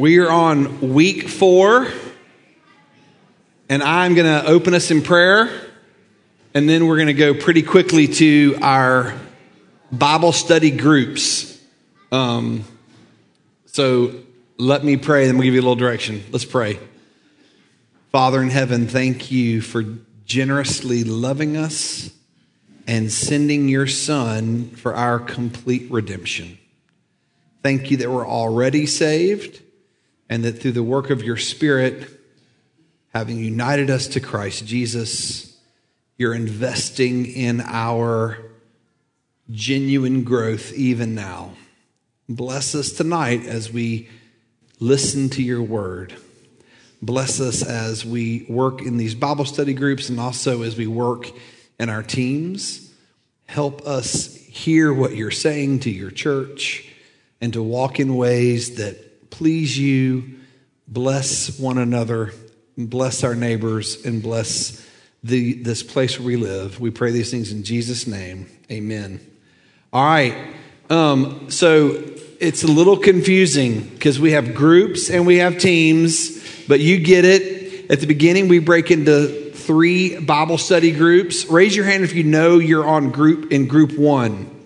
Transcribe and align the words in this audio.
We 0.00 0.18
are 0.20 0.30
on 0.30 0.94
week 0.94 1.28
four, 1.28 1.86
and 3.68 3.82
I'm 3.82 4.14
going 4.14 4.42
to 4.42 4.48
open 4.48 4.72
us 4.72 4.90
in 4.90 5.02
prayer, 5.02 5.50
and 6.54 6.66
then 6.66 6.86
we're 6.86 6.96
going 6.96 7.08
to 7.08 7.12
go 7.12 7.34
pretty 7.34 7.60
quickly 7.60 8.06
to 8.06 8.56
our 8.62 9.14
Bible 9.92 10.32
study 10.32 10.70
groups. 10.70 11.62
Um, 12.10 12.64
so 13.66 14.14
let 14.56 14.82
me 14.82 14.96
pray, 14.96 15.26
then 15.26 15.36
we'll 15.36 15.44
give 15.44 15.52
you 15.52 15.60
a 15.60 15.68
little 15.68 15.76
direction. 15.76 16.24
Let's 16.30 16.46
pray. 16.46 16.80
Father 18.10 18.40
in 18.40 18.48
heaven, 18.48 18.86
thank 18.86 19.30
you 19.30 19.60
for 19.60 19.84
generously 20.24 21.04
loving 21.04 21.58
us 21.58 22.10
and 22.86 23.12
sending 23.12 23.68
your 23.68 23.86
Son 23.86 24.70
for 24.70 24.94
our 24.94 25.18
complete 25.18 25.90
redemption. 25.90 26.56
Thank 27.62 27.90
you 27.90 27.98
that 27.98 28.10
we're 28.10 28.26
already 28.26 28.86
saved 28.86 29.60
and 30.30 30.44
that 30.44 30.52
through 30.52 30.72
the 30.72 30.82
work 30.82 31.10
of 31.10 31.24
your 31.24 31.36
Spirit, 31.36 32.08
having 33.12 33.36
united 33.38 33.90
us 33.90 34.06
to 34.06 34.20
Christ 34.20 34.64
Jesus, 34.64 35.58
you're 36.16 36.34
investing 36.34 37.26
in 37.26 37.60
our 37.60 38.38
genuine 39.50 40.22
growth 40.22 40.72
even 40.72 41.16
now. 41.16 41.50
Bless 42.28 42.76
us 42.76 42.92
tonight 42.92 43.44
as 43.44 43.72
we 43.72 44.08
listen 44.78 45.28
to 45.30 45.42
your 45.42 45.62
word. 45.62 46.14
Bless 47.02 47.40
us 47.40 47.64
as 47.64 48.06
we 48.06 48.46
work 48.48 48.82
in 48.82 48.98
these 48.98 49.16
Bible 49.16 49.44
study 49.44 49.74
groups 49.74 50.10
and 50.10 50.20
also 50.20 50.62
as 50.62 50.76
we 50.76 50.86
work 50.86 51.28
in 51.80 51.88
our 51.88 52.04
teams. 52.04 52.92
Help 53.46 53.84
us 53.84 54.36
hear 54.36 54.94
what 54.94 55.16
you're 55.16 55.32
saying 55.32 55.80
to 55.80 55.90
your 55.90 56.12
church 56.12 56.88
and 57.40 57.52
to 57.52 57.62
walk 57.62 57.98
in 57.98 58.14
ways 58.14 58.76
that 58.76 59.09
please 59.30 59.78
you, 59.78 60.38
bless 60.86 61.58
one 61.58 61.78
another, 61.78 62.32
bless 62.76 63.24
our 63.24 63.34
neighbors, 63.34 64.04
and 64.04 64.22
bless 64.22 64.86
the, 65.22 65.54
this 65.54 65.82
place 65.82 66.18
where 66.18 66.26
we 66.26 66.36
live. 66.36 66.80
We 66.80 66.90
pray 66.90 67.10
these 67.10 67.30
things 67.30 67.52
in 67.52 67.62
Jesus' 67.62 68.06
name. 68.06 68.46
Amen. 68.70 69.20
All 69.92 70.04
right. 70.04 70.54
Um, 70.88 71.50
so 71.50 72.02
it's 72.40 72.64
a 72.64 72.68
little 72.68 72.96
confusing 72.96 73.82
because 73.82 74.18
we 74.18 74.32
have 74.32 74.54
groups 74.54 75.10
and 75.10 75.26
we 75.26 75.36
have 75.38 75.58
teams, 75.58 76.66
but 76.66 76.80
you 76.80 76.98
get 76.98 77.24
it. 77.24 77.90
At 77.90 78.00
the 78.00 78.06
beginning, 78.06 78.48
we 78.48 78.60
break 78.60 78.90
into 78.90 79.50
three 79.52 80.18
Bible 80.18 80.58
study 80.58 80.92
groups. 80.92 81.46
Raise 81.46 81.74
your 81.76 81.84
hand 81.84 82.04
if 82.04 82.14
you 82.14 82.24
know 82.24 82.58
you're 82.58 82.86
on 82.86 83.10
group 83.10 83.52
in 83.52 83.66
group 83.66 83.98
one. 83.98 84.59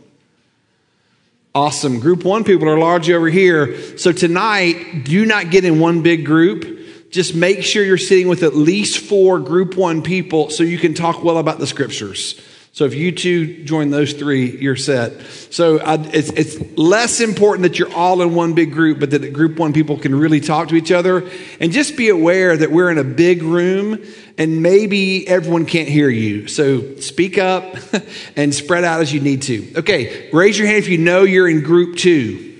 Awesome. 1.56 2.00
Group 2.00 2.24
one 2.24 2.42
people 2.42 2.69
are 2.69 2.78
largely 2.78 3.14
over 3.14 3.28
here. 3.28 3.97
So 3.97 4.10
tonight, 4.10 5.05
do 5.05 5.24
not 5.24 5.50
get 5.50 5.64
in 5.64 5.78
one 5.78 6.02
big 6.02 6.27
group. 6.27 7.11
Just 7.11 7.36
make 7.36 7.62
sure 7.62 7.84
you're 7.84 7.96
sitting 7.96 8.27
with 8.27 8.42
at 8.42 8.56
least 8.56 8.98
four 8.98 9.38
group 9.38 9.77
one 9.77 10.02
people 10.02 10.50
so 10.50 10.64
you 10.64 10.78
can 10.78 10.94
talk 10.94 11.22
well 11.22 11.38
about 11.38 11.61
the 11.61 11.66
scriptures. 11.69 12.41
So 12.75 12.86
if 12.86 12.94
you 12.94 13.12
two 13.12 13.62
join 13.62 13.91
those 13.91 14.14
three, 14.14 14.50
you're 14.58 14.75
set. 14.75 15.20
So 15.50 15.78
I, 15.78 15.94
it's, 16.12 16.30
it's 16.30 16.77
less 16.77 17.20
important 17.20 17.62
that 17.62 17.78
you're 17.78 17.94
all 17.94 18.20
in 18.20 18.34
one 18.34 18.55
big 18.55 18.72
group, 18.72 18.98
but 18.98 19.12
that 19.12 19.33
group 19.33 19.61
one 19.61 19.72
people 19.72 19.97
can 19.97 20.12
really 20.12 20.41
talk 20.41 20.70
to 20.70 20.75
each 20.75 20.91
other. 20.91 21.30
And 21.61 21.70
just 21.70 21.97
be 21.97 22.08
aware 22.08 22.56
that 22.56 22.72
we're 22.72 22.91
in 22.91 22.98
a 22.98 23.05
big 23.05 23.45
room 23.45 24.05
and 24.36 24.61
maybe 24.61 25.25
everyone 25.28 25.67
can't 25.67 25.89
hear 25.89 26.08
you. 26.08 26.48
So 26.48 26.97
speak 26.97 27.39
up 27.39 27.77
and 28.36 28.52
spread 28.52 28.83
out 28.83 29.00
as 29.00 29.14
you 29.14 29.20
need 29.20 29.42
to. 29.42 29.78
Okay, 29.78 30.28
raise 30.33 30.58
your 30.58 30.67
hand 30.67 30.78
if 30.78 30.89
you 30.89 30.98
know 30.98 31.22
you're 31.22 31.48
in 31.48 31.62
group 31.62 31.97
two. 31.97 32.53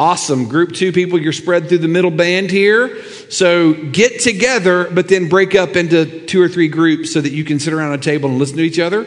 Awesome. 0.00 0.48
Group 0.48 0.72
two 0.72 0.92
people, 0.92 1.20
you're 1.20 1.30
spread 1.30 1.68
through 1.68 1.76
the 1.76 1.86
middle 1.86 2.10
band 2.10 2.50
here. 2.50 3.02
So 3.28 3.74
get 3.74 4.22
together, 4.22 4.88
but 4.90 5.08
then 5.08 5.28
break 5.28 5.54
up 5.54 5.76
into 5.76 6.24
two 6.24 6.40
or 6.40 6.48
three 6.48 6.68
groups 6.68 7.12
so 7.12 7.20
that 7.20 7.32
you 7.32 7.44
can 7.44 7.58
sit 7.58 7.74
around 7.74 7.92
a 7.92 7.98
table 7.98 8.30
and 8.30 8.38
listen 8.38 8.56
to 8.56 8.62
each 8.62 8.78
other 8.78 9.06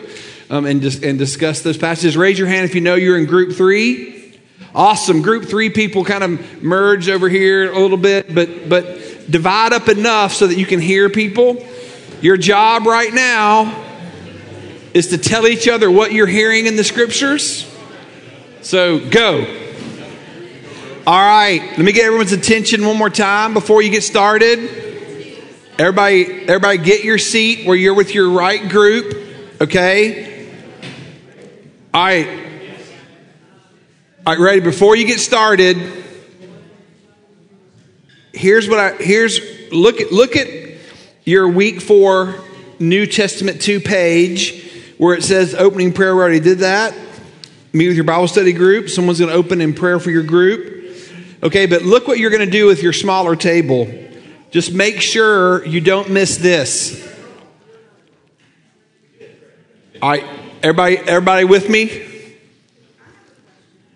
um, 0.51 0.67
and, 0.67 0.81
dis- 0.81 1.01
and 1.01 1.17
discuss 1.17 1.63
those 1.63 1.79
passages. 1.79 2.15
Raise 2.15 2.37
your 2.37 2.47
hand 2.47 2.65
if 2.65 2.75
you 2.75 2.81
know 2.81 2.93
you're 2.93 3.17
in 3.17 3.25
group 3.25 3.55
three. 3.55 4.37
Awesome. 4.75 5.23
Group 5.23 5.45
three 5.45 5.71
people 5.71 6.05
kind 6.05 6.23
of 6.23 6.61
merge 6.61 7.09
over 7.09 7.27
here 7.27 7.71
a 7.71 7.79
little 7.79 7.97
bit, 7.97 8.35
but, 8.35 8.69
but 8.69 9.31
divide 9.31 9.73
up 9.73 9.89
enough 9.89 10.33
so 10.33 10.45
that 10.45 10.59
you 10.59 10.67
can 10.67 10.79
hear 10.79 11.09
people. 11.09 11.65
Your 12.21 12.37
job 12.37 12.85
right 12.85 13.11
now 13.11 13.83
is 14.93 15.07
to 15.07 15.17
tell 15.17 15.47
each 15.47 15.67
other 15.67 15.89
what 15.89 16.13
you're 16.13 16.27
hearing 16.27 16.67
in 16.67 16.75
the 16.75 16.83
scriptures. 16.83 17.67
So 18.61 18.99
go. 19.09 19.61
All 21.05 21.19
right, 21.19 21.59
let 21.61 21.79
me 21.79 21.91
get 21.91 22.05
everyone's 22.05 22.31
attention 22.31 22.85
one 22.85 22.97
more 22.97 23.09
time 23.09 23.53
before 23.53 23.81
you 23.81 23.89
get 23.89 24.03
started. 24.03 24.57
Everybody, 25.77 26.47
everybody 26.47 26.77
get 26.77 27.03
your 27.03 27.17
seat 27.17 27.67
where 27.67 27.75
you're 27.75 27.93
with 27.93 28.15
your 28.15 28.29
right 28.29 28.69
group, 28.69 29.13
okay? 29.59 30.49
All 31.93 32.05
right. 32.05 32.27
All 34.25 34.33
right, 34.33 34.39
ready? 34.39 34.61
Before 34.61 34.95
you 34.95 35.05
get 35.05 35.19
started, 35.19 35.75
here's 38.31 38.69
what 38.69 38.79
I 38.79 38.93
here's 38.93 39.41
look 39.73 39.99
at 39.99 40.13
look 40.13 40.37
at 40.37 40.47
your 41.25 41.49
week 41.49 41.81
four 41.81 42.35
New 42.79 43.05
Testament 43.07 43.61
two 43.61 43.81
page 43.81 44.95
where 44.97 45.15
it 45.15 45.23
says 45.23 45.53
opening 45.53 45.91
prayer. 45.91 46.15
We 46.15 46.21
already 46.21 46.39
did 46.39 46.59
that. 46.59 46.95
Meet 47.73 47.87
with 47.89 47.97
your 47.97 48.05
Bible 48.05 48.29
study 48.29 48.53
group. 48.53 48.87
Someone's 48.87 49.19
going 49.19 49.31
to 49.31 49.35
open 49.35 49.59
in 49.59 49.73
prayer 49.73 49.99
for 49.99 50.09
your 50.09 50.23
group. 50.23 50.82
Okay, 51.43 51.65
but 51.65 51.81
look 51.81 52.07
what 52.07 52.19
you're 52.19 52.29
going 52.29 52.45
to 52.45 52.49
do 52.49 52.67
with 52.67 52.81
your 52.81 52.93
smaller 52.93 53.35
table. 53.35 53.93
Just 54.51 54.71
make 54.71 55.01
sure 55.01 55.65
you 55.65 55.81
don't 55.81 56.09
miss 56.09 56.37
this. 56.37 57.05
All 60.01 60.09
right, 60.09 60.23
everybody, 60.63 60.97
everybody 60.99 61.43
with 61.43 61.69
me? 61.69 62.07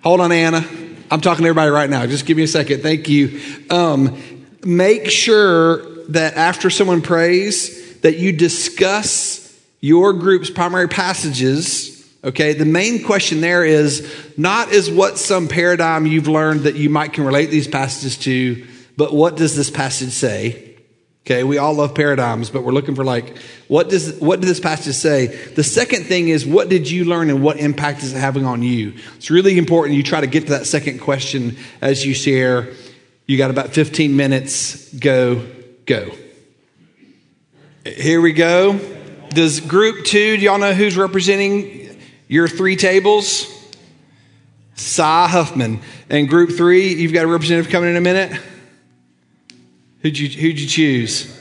Hold 0.03 0.19
on, 0.19 0.33
Anna. 0.33 0.67
I'm 1.09 1.21
talking 1.21 1.43
to 1.43 1.49
everybody 1.49 1.71
right 1.71 1.89
now. 1.89 2.05
Just 2.05 2.25
give 2.25 2.35
me 2.35 2.43
a 2.43 2.47
second. 2.47 2.81
Thank 2.81 3.07
you. 3.07 3.39
Um, 3.69 4.21
make 4.65 5.09
sure 5.09 6.03
that 6.07 6.35
after 6.35 6.69
someone 6.69 7.01
prays, 7.01 7.99
that 8.01 8.17
you 8.17 8.33
discuss 8.33 9.57
your 9.79 10.11
group's 10.11 10.49
primary 10.49 10.89
passages 10.89 11.96
Okay, 12.23 12.53
the 12.53 12.65
main 12.65 13.03
question 13.03 13.41
there 13.41 13.63
is 13.63 14.33
not 14.37 14.71
is 14.71 14.89
what 14.89 15.17
some 15.17 15.47
paradigm 15.47 16.05
you've 16.05 16.27
learned 16.27 16.61
that 16.61 16.75
you 16.75 16.89
might 16.89 17.13
can 17.13 17.23
relate 17.23 17.51
these 17.51 17.67
passages 17.67 18.17
to, 18.17 18.65
but 18.97 19.13
what 19.13 19.35
does 19.35 19.55
this 19.55 19.69
passage 19.69 20.09
say? 20.09 20.75
Okay, 21.27 21.43
we 21.43 21.57
all 21.57 21.73
love 21.73 21.93
paradigms, 21.93 22.49
but 22.49 22.63
we're 22.63 22.71
looking 22.71 22.95
for 22.95 23.03
like 23.03 23.37
what 23.67 23.89
does 23.89 24.17
what 24.19 24.39
did 24.39 24.47
this 24.47 24.59
passage 24.59 24.95
say? 24.95 25.27
The 25.27 25.63
second 25.63 26.05
thing 26.05 26.29
is 26.29 26.45
what 26.45 26.69
did 26.69 26.89
you 26.89 27.05
learn 27.05 27.29
and 27.29 27.43
what 27.43 27.57
impact 27.57 28.01
is 28.01 28.13
it 28.13 28.17
having 28.17 28.45
on 28.45 28.63
you? 28.63 28.93
It's 29.17 29.29
really 29.29 29.57
important 29.57 29.97
you 29.97 30.03
try 30.03 30.21
to 30.21 30.27
get 30.27 30.45
to 30.45 30.49
that 30.51 30.65
second 30.65 30.99
question 30.99 31.57
as 31.81 32.05
you 32.05 32.13
share. 32.13 32.73
You 33.25 33.37
got 33.37 33.51
about 33.51 33.71
15 33.71 34.15
minutes. 34.15 34.91
Go, 34.93 35.45
go. 35.85 36.11
Here 37.85 38.21
we 38.21 38.31
go. 38.31 38.79
Does 39.29 39.59
group 39.59 40.05
two, 40.05 40.37
do 40.37 40.43
y'all 40.43 40.57
know 40.57 40.73
who's 40.73 40.95
representing 40.95 41.86
your 42.27 42.47
three 42.47 42.75
tables, 42.75 43.47
Cy 44.75 45.27
Huffman. 45.27 45.81
And 46.09 46.29
group 46.29 46.51
three, 46.51 46.93
you've 46.93 47.13
got 47.13 47.25
a 47.25 47.27
representative 47.27 47.71
coming 47.71 47.89
in 47.89 47.95
a 47.95 48.01
minute. 48.01 48.39
Who'd 50.01 50.17
you, 50.17 50.29
who'd 50.29 50.59
you 50.59 50.67
choose? 50.67 51.33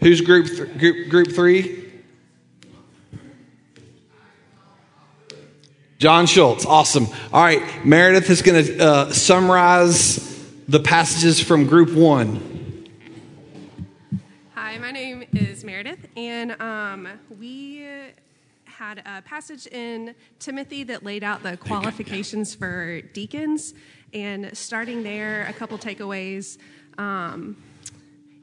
Who's 0.00 0.20
group, 0.20 0.48
th- 0.48 0.78
group, 0.78 1.08
group 1.08 1.32
three? 1.32 1.80
John 5.96 6.26
Schultz. 6.26 6.66
Awesome. 6.66 7.06
All 7.32 7.42
right. 7.42 7.86
Meredith 7.86 8.28
is 8.28 8.42
going 8.42 8.62
to 8.62 8.84
uh, 8.84 9.12
summarize 9.12 10.18
the 10.68 10.80
passages 10.80 11.40
from 11.40 11.66
group 11.66 11.94
one. 11.94 12.53
Hi, 15.34 15.40
my 15.40 15.46
name 15.46 15.52
is 15.52 15.64
Meredith, 15.64 16.06
and 16.16 16.60
um, 16.62 17.08
we 17.40 17.84
had 18.64 19.02
a 19.04 19.20
passage 19.22 19.66
in 19.66 20.14
Timothy 20.38 20.84
that 20.84 21.02
laid 21.02 21.24
out 21.24 21.42
the 21.42 21.56
qualifications 21.56 22.54
for 22.54 23.00
deacons. 23.00 23.74
And 24.12 24.56
starting 24.56 25.02
there, 25.02 25.44
a 25.48 25.52
couple 25.52 25.76
takeaways. 25.76 26.58
Um, 26.98 27.56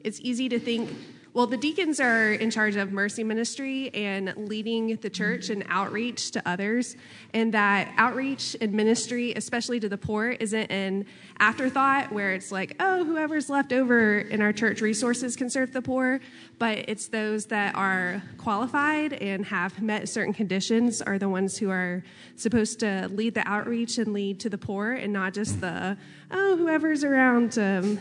it's 0.04 0.20
easy 0.20 0.50
to 0.50 0.60
think, 0.60 0.90
Well, 1.34 1.46
the 1.46 1.56
deacons 1.56 1.98
are 1.98 2.32
in 2.32 2.50
charge 2.50 2.76
of 2.76 2.92
mercy 2.92 3.24
ministry 3.24 3.88
and 3.94 4.34
leading 4.36 4.96
the 4.96 5.08
church 5.08 5.48
and 5.48 5.64
outreach 5.66 6.30
to 6.32 6.46
others. 6.46 6.94
And 7.32 7.54
that 7.54 7.90
outreach 7.96 8.54
and 8.60 8.74
ministry, 8.74 9.32
especially 9.34 9.80
to 9.80 9.88
the 9.88 9.96
poor, 9.96 10.28
isn't 10.28 10.70
an 10.70 11.06
afterthought 11.38 12.12
where 12.12 12.34
it's 12.34 12.52
like, 12.52 12.76
oh, 12.80 13.02
whoever's 13.04 13.48
left 13.48 13.72
over 13.72 14.18
in 14.18 14.42
our 14.42 14.52
church 14.52 14.82
resources 14.82 15.34
can 15.34 15.48
serve 15.48 15.72
the 15.72 15.80
poor. 15.80 16.20
But 16.58 16.84
it's 16.86 17.08
those 17.08 17.46
that 17.46 17.74
are 17.76 18.22
qualified 18.36 19.14
and 19.14 19.46
have 19.46 19.80
met 19.80 20.10
certain 20.10 20.34
conditions 20.34 21.00
are 21.00 21.18
the 21.18 21.30
ones 21.30 21.56
who 21.56 21.70
are 21.70 22.04
supposed 22.36 22.78
to 22.80 23.08
lead 23.10 23.32
the 23.32 23.48
outreach 23.48 23.96
and 23.96 24.12
lead 24.12 24.38
to 24.40 24.50
the 24.50 24.58
poor 24.58 24.92
and 24.92 25.14
not 25.14 25.32
just 25.32 25.62
the, 25.62 25.96
oh, 26.30 26.58
whoever's 26.58 27.04
around. 27.04 27.58
Um, 27.58 27.98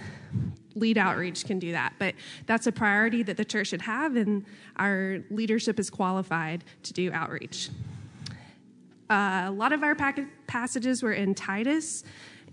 lead 0.76 0.98
outreach 0.98 1.46
can 1.46 1.60
do 1.60 1.72
that. 1.72 1.94
But 2.00 2.16
that's 2.46 2.68
a 2.68 2.72
priority 2.72 3.24
that 3.24 3.38
the 3.38 3.46
church 3.46 3.68
should 3.68 3.82
have, 3.82 4.16
and 4.16 4.46
our 4.78 5.20
leadership 5.30 5.80
is 5.80 5.90
qualified 5.90 6.64
to 6.84 6.94
do 6.94 7.12
outreach. 7.12 7.70
Uh, 9.10 9.44
a 9.48 9.52
lot 9.52 9.74
of 9.74 9.84
our 9.84 9.96
passages 10.48 11.04
were 11.04 11.14
in 11.14 11.36
Titus, 11.36 12.04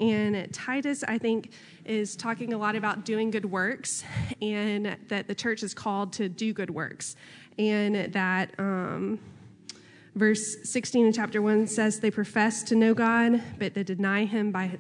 and 0.01 0.53
Titus, 0.53 1.05
I 1.05 1.19
think, 1.19 1.53
is 1.85 2.17
talking 2.17 2.53
a 2.53 2.59
lot 2.59 2.77
about 2.77 3.05
doing 3.05 3.31
good 3.31 3.45
works, 3.45 4.05
and 4.43 4.97
that 5.09 5.29
the 5.29 5.35
church 5.35 5.63
is 5.63 5.75
called 5.75 6.13
to 6.15 6.29
do 6.29 6.53
good 6.53 6.71
works, 6.71 7.17
and 7.59 8.13
that. 8.13 8.51
Um, 8.59 9.19
verse 10.15 10.57
16 10.65 11.07
in 11.07 11.13
chapter 11.13 11.41
1 11.41 11.69
says 11.69 12.01
they 12.01 12.11
profess 12.11 12.65
to 12.65 12.75
know 12.75 12.93
God, 12.93 13.41
but 13.59 13.75
they 13.75 13.85
deny 13.85 14.25
him 14.25 14.51
by 14.51 14.77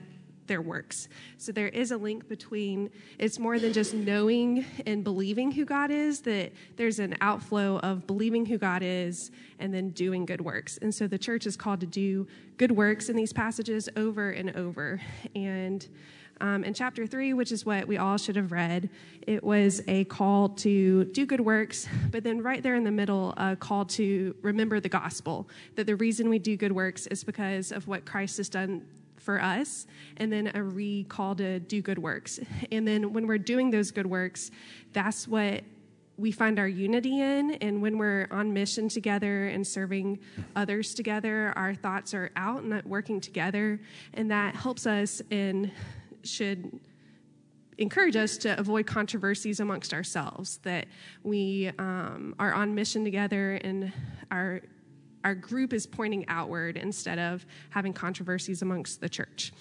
their 0.48 0.62
works. 0.62 1.08
So 1.36 1.52
there 1.52 1.68
is 1.68 1.92
a 1.92 1.96
link 1.96 2.28
between 2.28 2.90
it's 3.18 3.38
more 3.38 3.58
than 3.58 3.72
just 3.72 3.94
knowing 3.94 4.64
and 4.86 5.04
believing 5.04 5.52
who 5.52 5.64
God 5.64 5.90
is, 5.90 6.22
that 6.22 6.52
there's 6.76 6.98
an 6.98 7.16
outflow 7.20 7.78
of 7.78 8.06
believing 8.06 8.46
who 8.46 8.58
God 8.58 8.82
is 8.82 9.30
and 9.58 9.72
then 9.72 9.90
doing 9.90 10.26
good 10.26 10.40
works. 10.40 10.78
And 10.78 10.94
so 10.94 11.06
the 11.06 11.18
church 11.18 11.46
is 11.46 11.56
called 11.56 11.80
to 11.80 11.86
do 11.86 12.26
good 12.56 12.72
works 12.72 13.08
in 13.08 13.16
these 13.16 13.32
passages 13.32 13.88
over 13.96 14.30
and 14.30 14.56
over. 14.56 15.00
And 15.34 15.86
um, 16.40 16.62
in 16.62 16.72
chapter 16.72 17.04
three, 17.06 17.32
which 17.32 17.50
is 17.50 17.66
what 17.66 17.88
we 17.88 17.98
all 17.98 18.16
should 18.16 18.36
have 18.36 18.52
read, 18.52 18.88
it 19.26 19.42
was 19.42 19.82
a 19.88 20.04
call 20.04 20.50
to 20.50 21.04
do 21.06 21.26
good 21.26 21.40
works, 21.40 21.88
but 22.12 22.22
then 22.22 22.42
right 22.42 22.62
there 22.62 22.76
in 22.76 22.84
the 22.84 22.92
middle, 22.92 23.34
a 23.36 23.56
call 23.56 23.84
to 23.86 24.34
remember 24.42 24.78
the 24.78 24.88
gospel. 24.88 25.48
That 25.74 25.86
the 25.86 25.96
reason 25.96 26.28
we 26.28 26.38
do 26.38 26.56
good 26.56 26.72
works 26.72 27.08
is 27.08 27.24
because 27.24 27.72
of 27.72 27.88
what 27.88 28.04
Christ 28.04 28.36
has 28.36 28.48
done 28.48 28.86
for 29.28 29.42
us, 29.42 29.86
and 30.16 30.32
then 30.32 30.50
a 30.54 30.62
recall 30.62 31.34
to 31.34 31.60
do 31.60 31.82
good 31.82 31.98
works. 31.98 32.40
And 32.72 32.88
then 32.88 33.12
when 33.12 33.26
we're 33.26 33.36
doing 33.36 33.70
those 33.70 33.90
good 33.90 34.06
works, 34.06 34.50
that's 34.94 35.28
what 35.28 35.64
we 36.16 36.32
find 36.32 36.58
our 36.58 36.66
unity 36.66 37.20
in. 37.20 37.50
And 37.60 37.82
when 37.82 37.98
we're 37.98 38.26
on 38.30 38.54
mission 38.54 38.88
together 38.88 39.48
and 39.48 39.66
serving 39.66 40.18
others 40.56 40.94
together, 40.94 41.52
our 41.56 41.74
thoughts 41.74 42.14
are 42.14 42.30
out 42.36 42.62
and 42.62 42.82
working 42.84 43.20
together. 43.20 43.78
And 44.14 44.30
that 44.30 44.54
helps 44.54 44.86
us 44.86 45.20
and 45.30 45.70
should 46.22 46.80
encourage 47.76 48.16
us 48.16 48.38
to 48.38 48.58
avoid 48.58 48.86
controversies 48.86 49.60
amongst 49.60 49.92
ourselves, 49.92 50.56
that 50.62 50.86
we 51.22 51.70
um, 51.78 52.34
are 52.38 52.54
on 52.54 52.74
mission 52.74 53.04
together 53.04 53.56
and 53.56 53.92
are 54.30 54.62
our 55.24 55.34
group 55.34 55.72
is 55.72 55.86
pointing 55.86 56.24
outward 56.28 56.76
instead 56.76 57.18
of 57.18 57.44
having 57.70 57.92
controversies 57.92 58.62
amongst 58.62 59.00
the 59.00 59.08
church. 59.08 59.52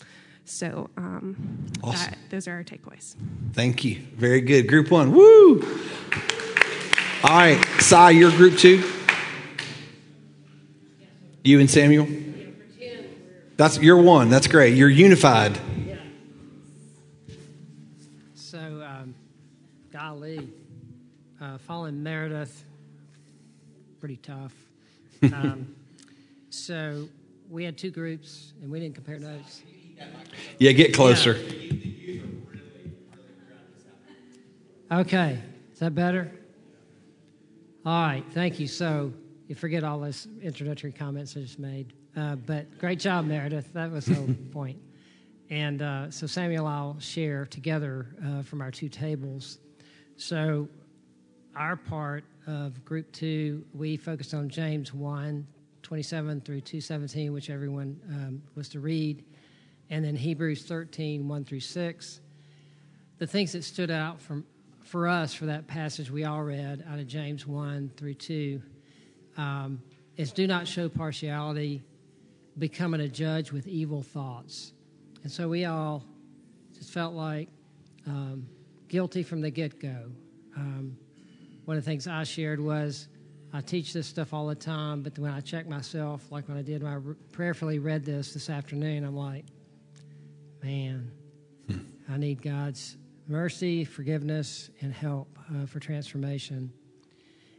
So 0.45 0.89
um, 0.95 1.67
awesome. 1.83 2.11
that, 2.11 2.17
those 2.29 2.47
are 2.47 2.53
our 2.53 2.63
takeaways. 2.63 3.15
Thank 3.53 3.83
you. 3.83 4.01
Very 4.15 4.41
good. 4.41 4.67
Group 4.67 4.91
one. 4.91 5.11
Woo! 5.11 5.61
All 7.23 7.29
right. 7.29 7.63
Cy, 7.79 8.11
your 8.11 8.31
group 8.31 8.57
two? 8.57 8.83
You 11.43 11.59
and 11.59 11.69
Samuel? 11.69 12.07
That's 13.57 13.79
you're 13.79 14.01
one. 14.01 14.29
That's 14.29 14.47
great. 14.47 14.75
You're 14.75 14.89
unified. 14.89 15.59
So, 18.35 18.59
um, 18.59 19.15
golly, 19.91 20.47
uh, 21.41 21.57
following 21.57 22.03
Meredith, 22.03 22.63
pretty 23.99 24.17
tough. 24.17 24.53
Um, 25.23 25.75
so 26.49 27.07
we 27.49 27.63
had 27.63 27.77
two 27.77 27.91
groups, 27.91 28.53
and 28.61 28.71
we 28.71 28.79
didn't 28.79 28.95
compare 28.95 29.19
notes. 29.19 29.61
Yeah, 30.59 30.71
get 30.71 30.93
closer. 30.93 31.33
Yeah. 31.33 32.21
Okay, 34.91 35.39
is 35.73 35.79
that 35.79 35.95
better? 35.95 36.31
All 37.85 38.03
right, 38.03 38.23
thank 38.31 38.59
you. 38.59 38.67
So 38.67 39.11
you 39.47 39.55
forget 39.55 39.83
all 39.83 39.99
those 39.99 40.27
introductory 40.41 40.91
comments 40.91 41.35
I 41.35 41.41
just 41.41 41.59
made, 41.59 41.93
uh, 42.15 42.35
but 42.35 42.77
great 42.79 42.99
job, 42.99 43.25
Meredith. 43.25 43.73
That 43.73 43.91
was 43.91 44.05
the 44.05 44.15
whole 44.15 44.35
point. 44.51 44.77
And 45.49 45.81
uh, 45.81 46.11
so 46.11 46.27
Samuel, 46.27 46.67
I'll 46.67 46.99
share 46.99 47.45
together 47.45 48.07
uh, 48.25 48.41
from 48.43 48.61
our 48.61 48.71
two 48.71 48.89
tables. 48.89 49.59
So 50.17 50.67
our 51.57 51.75
part 51.75 52.23
of 52.45 52.85
group 52.85 53.11
two, 53.11 53.65
we 53.73 53.97
focused 53.97 54.33
on 54.33 54.49
James 54.49 54.93
1 54.93 55.47
27 55.83 56.41
through 56.41 56.59
217, 56.59 57.31
which 57.31 57.49
everyone 57.49 57.97
um, 58.09 58.43
was 58.55 58.67
to 58.67 58.79
read, 58.81 59.23
and 59.89 60.03
then 60.03 60.17
Hebrews 60.17 60.63
13 60.63 61.27
1 61.27 61.45
through 61.45 61.61
6. 61.61 62.19
The 63.19 63.27
things 63.27 63.53
that 63.53 63.63
stood 63.63 63.89
out 63.89 64.19
from, 64.19 64.45
for 64.83 65.07
us 65.07 65.33
for 65.33 65.45
that 65.45 65.65
passage 65.65 66.11
we 66.11 66.25
all 66.25 66.43
read 66.43 66.83
out 66.89 66.99
of 66.99 67.07
James 67.07 67.47
1 67.47 67.91
through 67.95 68.15
2 68.15 68.61
um, 69.37 69.81
is 70.17 70.33
do 70.33 70.45
not 70.45 70.67
show 70.67 70.89
partiality, 70.89 71.81
becoming 72.57 73.01
a 73.01 73.07
judge 73.07 73.53
with 73.53 73.65
evil 73.65 74.03
thoughts. 74.03 74.73
And 75.23 75.31
so 75.31 75.47
we 75.47 75.63
all 75.63 76.03
just 76.77 76.91
felt 76.91 77.13
like 77.13 77.47
um, 78.05 78.45
guilty 78.89 79.23
from 79.23 79.39
the 79.39 79.49
get 79.49 79.79
go. 79.79 80.11
Um, 80.57 80.97
one 81.67 81.75
of 81.75 81.83
the 81.83 81.91
things 81.91 82.07
I 82.07 82.23
shared 82.23 82.61
was 82.61 83.09
I 83.51 83.59
teach 83.59 83.91
this 83.91 84.07
stuff 84.07 84.33
all 84.33 84.47
the 84.47 84.55
time, 84.55 85.03
but 85.03 85.19
when 85.19 85.33
I 85.33 85.41
check 85.41 85.67
myself, 85.67 86.31
like 86.31 86.47
when 86.47 86.55
I 86.57 86.61
did 86.61 86.81
when 86.81 86.93
I 86.93 87.33
prayerfully 87.33 87.77
read 87.77 88.05
this 88.05 88.33
this 88.33 88.49
afternoon, 88.49 89.03
I'm 89.03 89.17
like, 89.17 89.43
man, 90.63 91.11
hmm. 91.69 91.79
I 92.07 92.15
need 92.15 92.41
God's 92.41 92.95
mercy, 93.27 93.83
forgiveness, 93.83 94.69
and 94.79 94.93
help 94.93 95.37
uh, 95.53 95.65
for 95.65 95.81
transformation. 95.81 96.71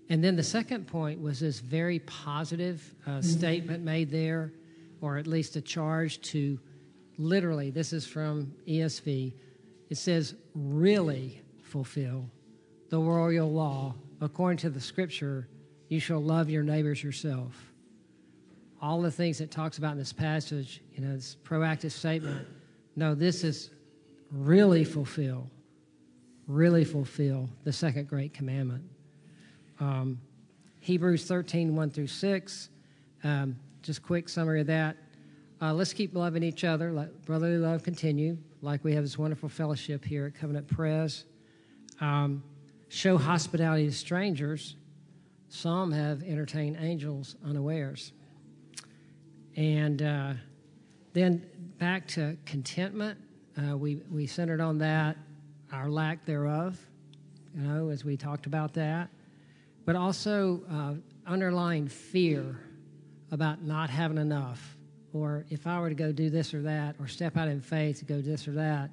And 0.08 0.24
then 0.24 0.36
the 0.36 0.42
second 0.42 0.86
point 0.86 1.20
was 1.20 1.40
this 1.40 1.60
very 1.60 1.98
positive 1.98 2.94
uh, 3.06 3.10
mm-hmm. 3.10 3.20
statement 3.20 3.84
made 3.84 4.10
there, 4.10 4.54
or 5.02 5.18
at 5.18 5.26
least 5.26 5.56
a 5.56 5.60
charge 5.60 6.22
to 6.22 6.58
literally, 7.18 7.68
this 7.70 7.92
is 7.92 8.06
from 8.06 8.54
ESV, 8.66 9.34
it 9.90 9.96
says, 9.98 10.34
really 10.54 11.42
fulfill 11.62 12.30
the 12.88 12.98
royal 12.98 13.50
law, 13.50 13.94
according 14.20 14.58
to 14.58 14.70
the 14.70 14.80
scripture, 14.80 15.48
you 15.88 16.00
shall 16.00 16.20
love 16.20 16.50
your 16.50 16.62
neighbors 16.62 17.02
yourself. 17.02 17.72
All 18.80 19.02
the 19.02 19.10
things 19.10 19.40
it 19.40 19.50
talks 19.50 19.78
about 19.78 19.92
in 19.92 19.98
this 19.98 20.12
passage, 20.12 20.82
you 20.94 21.02
know, 21.02 21.14
this 21.14 21.36
proactive 21.44 21.90
statement. 21.90 22.46
No, 22.96 23.14
this 23.14 23.44
is 23.44 23.70
really 24.30 24.84
fulfill, 24.84 25.50
really 26.46 26.84
fulfill 26.84 27.48
the 27.64 27.72
second 27.72 28.08
great 28.08 28.32
commandment. 28.32 28.84
Um, 29.80 30.20
Hebrews 30.80 31.24
13, 31.26 31.74
1 31.74 31.90
through 31.90 32.06
6. 32.06 32.68
Um, 33.24 33.56
just 33.82 34.02
quick 34.02 34.28
summary 34.28 34.60
of 34.60 34.66
that. 34.68 34.96
Uh, 35.60 35.72
let's 35.74 35.92
keep 35.92 36.14
loving 36.14 36.42
each 36.42 36.62
other. 36.64 36.92
Let 36.92 37.24
brotherly 37.24 37.58
love 37.58 37.82
continue, 37.82 38.38
like 38.62 38.84
we 38.84 38.94
have 38.94 39.02
this 39.02 39.18
wonderful 39.18 39.48
fellowship 39.48 40.04
here 40.04 40.26
at 40.26 40.34
Covenant 40.34 40.68
Pres. 40.68 41.24
Um, 42.00 42.42
show 42.88 43.18
hospitality 43.18 43.86
to 43.86 43.92
strangers. 43.92 44.76
Some 45.48 45.92
have 45.92 46.22
entertained 46.22 46.78
angels 46.80 47.36
unawares. 47.44 48.12
And 49.56 50.02
uh, 50.02 50.34
then 51.12 51.44
back 51.78 52.06
to 52.08 52.36
contentment, 52.46 53.18
uh, 53.56 53.76
we, 53.76 54.02
we 54.10 54.26
centered 54.26 54.60
on 54.60 54.78
that, 54.78 55.16
our 55.72 55.90
lack 55.90 56.24
thereof, 56.24 56.78
you 57.54 57.62
know, 57.62 57.88
as 57.88 58.04
we 58.04 58.16
talked 58.16 58.46
about 58.46 58.74
that. 58.74 59.08
But 59.84 59.96
also 59.96 60.62
uh, 60.70 60.94
underlying 61.30 61.88
fear 61.88 62.60
about 63.30 63.62
not 63.62 63.90
having 63.90 64.18
enough, 64.18 64.76
or 65.12 65.44
if 65.50 65.66
I 65.66 65.80
were 65.80 65.88
to 65.88 65.94
go 65.94 66.12
do 66.12 66.30
this 66.30 66.54
or 66.54 66.62
that, 66.62 66.96
or 66.98 67.08
step 67.08 67.36
out 67.36 67.48
in 67.48 67.60
faith 67.60 67.98
to 67.98 68.04
go 68.04 68.20
this 68.20 68.46
or 68.46 68.52
that, 68.52 68.90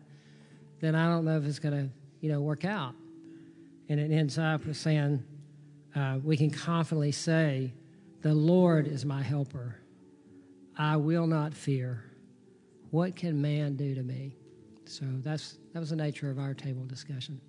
then 0.80 0.96
I 0.96 1.10
don't 1.10 1.26
know 1.26 1.38
if 1.38 1.46
it's 1.46 1.60
going 1.60 1.74
to, 1.74 1.90
you 2.22 2.32
know, 2.32 2.42
work 2.42 2.66
out. 2.66 2.96
And 3.90 4.00
it 4.00 4.12
ends 4.12 4.38
up 4.38 4.66
with 4.66 4.78
saying, 4.78 5.24
uh, 5.96 6.20
we 6.24 6.38
can 6.38 6.50
confidently 6.50 7.12
say, 7.12 7.74
The 8.22 8.34
Lord 8.34 8.88
is 8.88 9.06
my 9.06 9.22
helper. 9.22 9.78
I 10.78 10.98
will 10.98 11.28
not 11.28 11.54
fear. 11.54 12.04
What 12.92 13.16
can 13.16 13.42
man 13.42 13.76
do 13.76 13.96
to 13.96 14.04
me? 14.04 14.36
So 14.86 15.06
that's, 15.24 15.58
that 15.74 15.80
was 15.80 15.90
the 15.90 15.96
nature 15.96 16.30
of 16.30 16.40
our 16.40 16.54
table 16.54 16.86
discussion. 16.86 17.40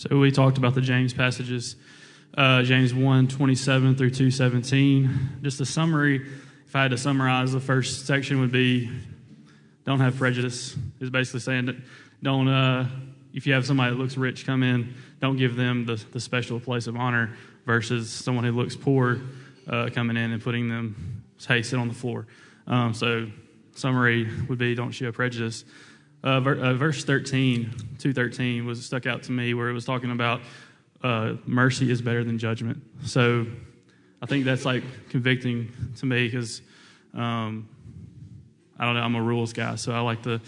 So 0.00 0.16
we 0.18 0.30
talked 0.30 0.56
about 0.56 0.74
the 0.74 0.80
James 0.80 1.12
passages, 1.12 1.76
uh, 2.32 2.62
James 2.62 2.94
1 2.94 3.28
27 3.28 3.96
through 3.96 4.08
217. 4.08 5.40
Just 5.42 5.60
a 5.60 5.66
summary, 5.66 6.26
if 6.66 6.74
I 6.74 6.80
had 6.80 6.92
to 6.92 6.96
summarize, 6.96 7.52
the 7.52 7.60
first 7.60 8.06
section 8.06 8.40
would 8.40 8.50
be 8.50 8.90
don't 9.84 10.00
have 10.00 10.16
prejudice. 10.16 10.74
Is 11.00 11.10
basically 11.10 11.40
saying 11.40 11.66
that 11.66 11.76
don't, 12.22 12.48
uh, 12.48 12.88
if 13.32 13.46
you 13.46 13.52
have 13.52 13.66
somebody 13.66 13.94
that 13.94 13.98
looks 14.00 14.16
rich 14.16 14.46
come 14.46 14.62
in, 14.62 14.94
don't 15.20 15.36
give 15.36 15.56
them 15.56 15.86
the, 15.86 16.02
the 16.12 16.20
special 16.20 16.60
place 16.60 16.86
of 16.86 16.96
honor 16.96 17.36
versus 17.66 18.10
someone 18.10 18.44
who 18.44 18.52
looks 18.52 18.76
poor 18.76 19.20
uh, 19.68 19.88
coming 19.92 20.16
in 20.16 20.32
and 20.32 20.42
putting 20.42 20.68
them, 20.68 21.24
hey, 21.46 21.62
sit 21.62 21.78
on 21.78 21.88
the 21.88 21.94
floor. 21.94 22.26
Um, 22.66 22.94
so, 22.94 23.28
summary 23.74 24.28
would 24.48 24.58
be 24.58 24.74
don't 24.74 24.92
show 24.92 25.10
prejudice. 25.12 25.64
Uh, 26.22 26.40
ver- 26.40 26.60
uh, 26.60 26.74
verse 26.74 27.04
13, 27.04 27.70
213, 27.98 28.66
was 28.66 28.84
stuck 28.84 29.06
out 29.06 29.22
to 29.24 29.32
me 29.32 29.54
where 29.54 29.68
it 29.68 29.72
was 29.72 29.84
talking 29.84 30.10
about 30.10 30.42
uh, 31.02 31.34
mercy 31.46 31.90
is 31.90 32.02
better 32.02 32.22
than 32.22 32.38
judgment. 32.38 32.82
So 33.04 33.46
I 34.20 34.26
think 34.26 34.44
that's 34.44 34.66
like 34.66 34.82
convicting 35.08 35.72
to 35.96 36.06
me 36.06 36.26
because 36.26 36.60
um, 37.14 37.68
I 38.78 38.84
don't 38.84 38.94
know, 38.94 39.00
I'm 39.00 39.14
a 39.14 39.22
rules 39.22 39.52
guy, 39.52 39.76
so 39.76 39.92
I 39.92 40.00
like 40.00 40.22
to, 40.24 40.40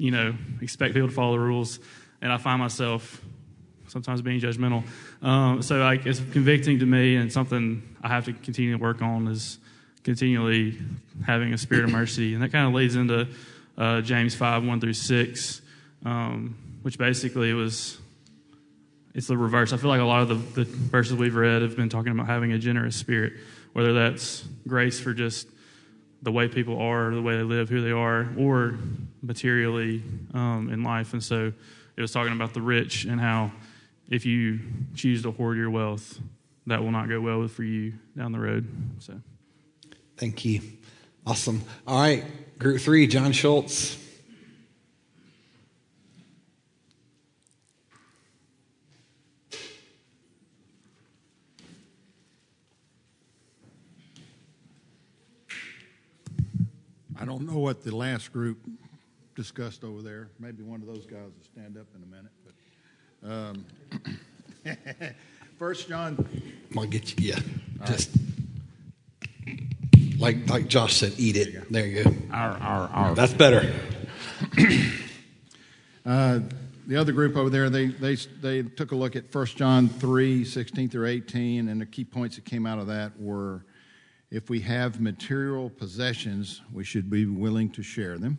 you 0.00 0.10
know, 0.10 0.34
expect 0.62 0.94
people 0.94 1.08
to 1.08 1.14
follow 1.14 1.32
the 1.32 1.40
rules, 1.40 1.78
and 2.22 2.32
I 2.32 2.38
find 2.38 2.58
myself 2.58 3.20
sometimes 3.86 4.22
being 4.22 4.40
judgmental. 4.40 4.82
Um, 5.20 5.60
so 5.60 5.78
like 5.78 6.06
it's 6.06 6.20
convicting 6.32 6.78
to 6.78 6.86
me, 6.86 7.16
and 7.16 7.30
something 7.30 7.82
I 8.02 8.08
have 8.08 8.24
to 8.24 8.32
continue 8.32 8.72
to 8.72 8.82
work 8.82 9.02
on 9.02 9.28
is 9.28 9.58
continually 10.02 10.78
having 11.26 11.52
a 11.52 11.58
spirit 11.58 11.84
of 11.84 11.92
mercy, 11.92 12.32
and 12.32 12.42
that 12.42 12.50
kind 12.50 12.66
of 12.66 12.72
leads 12.72 12.96
into 12.96 13.28
uh, 13.76 14.00
James 14.00 14.34
5 14.34 14.64
1 14.64 14.80
through 14.80 14.94
6, 14.94 15.60
um, 16.06 16.56
which 16.80 16.96
basically 16.96 17.52
was 17.52 17.98
it's 19.14 19.26
the 19.26 19.36
reverse. 19.36 19.74
I 19.74 19.76
feel 19.76 19.90
like 19.90 20.00
a 20.00 20.04
lot 20.04 20.22
of 20.22 20.54
the, 20.54 20.62
the, 20.62 20.64
verses 20.64 21.14
we've 21.14 21.34
read 21.34 21.60
have 21.60 21.76
been 21.76 21.90
talking 21.90 22.12
about 22.12 22.26
having 22.26 22.52
a 22.52 22.58
generous 22.58 22.96
spirit, 22.96 23.34
whether 23.74 23.92
that's 23.92 24.44
grace 24.66 24.98
for 24.98 25.12
just 25.12 25.46
the 26.22 26.32
way 26.32 26.48
people 26.48 26.78
are, 26.80 27.14
the 27.14 27.22
way 27.22 27.36
they 27.36 27.42
live, 27.42 27.68
who 27.68 27.80
they 27.80 27.92
are, 27.92 28.28
or 28.38 28.78
materially 29.22 30.02
um, 30.34 30.70
in 30.72 30.82
life. 30.82 31.12
And 31.12 31.22
so 31.22 31.52
it 31.96 32.00
was 32.00 32.12
talking 32.12 32.32
about 32.32 32.54
the 32.54 32.62
rich 32.62 33.04
and 33.04 33.20
how 33.20 33.52
if 34.08 34.26
you 34.26 34.58
choose 34.94 35.22
to 35.22 35.30
hoard 35.30 35.56
your 35.56 35.70
wealth, 35.70 36.18
that 36.66 36.82
will 36.82 36.90
not 36.90 37.08
go 37.08 37.20
well 37.20 37.46
for 37.48 37.62
you 37.62 37.94
down 38.16 38.32
the 38.32 38.38
road. 38.40 38.68
So, 38.98 39.20
thank 40.16 40.44
you. 40.44 40.60
Awesome. 41.26 41.62
All 41.86 42.00
right, 42.00 42.24
group 42.58 42.80
three, 42.80 43.06
John 43.06 43.32
Schultz. 43.32 43.96
I 57.20 57.26
don't 57.26 57.46
know 57.46 57.58
what 57.58 57.82
the 57.82 57.94
last 57.94 58.32
group 58.32 58.58
discussed 59.36 59.84
over 59.84 60.00
there. 60.00 60.30
Maybe 60.38 60.62
one 60.62 60.80
of 60.80 60.86
those 60.86 61.04
guys 61.06 61.20
will 61.20 61.44
stand 61.52 61.76
up 61.76 61.86
in 61.94 62.02
a 62.02 62.06
minute. 62.06 62.32
But 62.44 62.54
um, 63.30 65.14
First 65.58 65.88
John. 65.88 66.26
I'll 66.76 66.86
get 66.86 67.20
you. 67.20 67.32
Yeah, 67.32 67.40
just 67.86 68.10
like 70.18 70.48
like 70.48 70.68
Josh 70.68 70.96
said, 70.96 71.12
eat 71.18 71.36
it. 71.36 71.70
There 71.70 71.86
you 71.86 72.04
go. 72.04 72.14
Our, 72.32 72.56
our, 72.56 72.88
our. 72.88 73.14
That's 73.14 73.34
better. 73.34 73.70
uh, 76.06 76.40
the 76.86 76.96
other 76.96 77.12
group 77.12 77.36
over 77.36 77.50
there, 77.50 77.70
they, 77.70 77.86
they, 77.86 78.16
they 78.16 78.62
took 78.62 78.90
a 78.90 78.96
look 78.96 79.14
at 79.14 79.32
1 79.32 79.46
John 79.46 79.88
3, 79.88 80.44
16 80.44 80.88
through 80.88 81.06
18, 81.06 81.68
and 81.68 81.80
the 81.80 81.86
key 81.86 82.04
points 82.04 82.34
that 82.34 82.44
came 82.44 82.66
out 82.66 82.80
of 82.80 82.88
that 82.88 83.12
were 83.20 83.64
if 84.30 84.48
we 84.48 84.60
have 84.60 85.00
material 85.00 85.70
possessions, 85.70 86.62
we 86.72 86.84
should 86.84 87.10
be 87.10 87.26
willing 87.26 87.70
to 87.70 87.82
share 87.82 88.16
them 88.16 88.38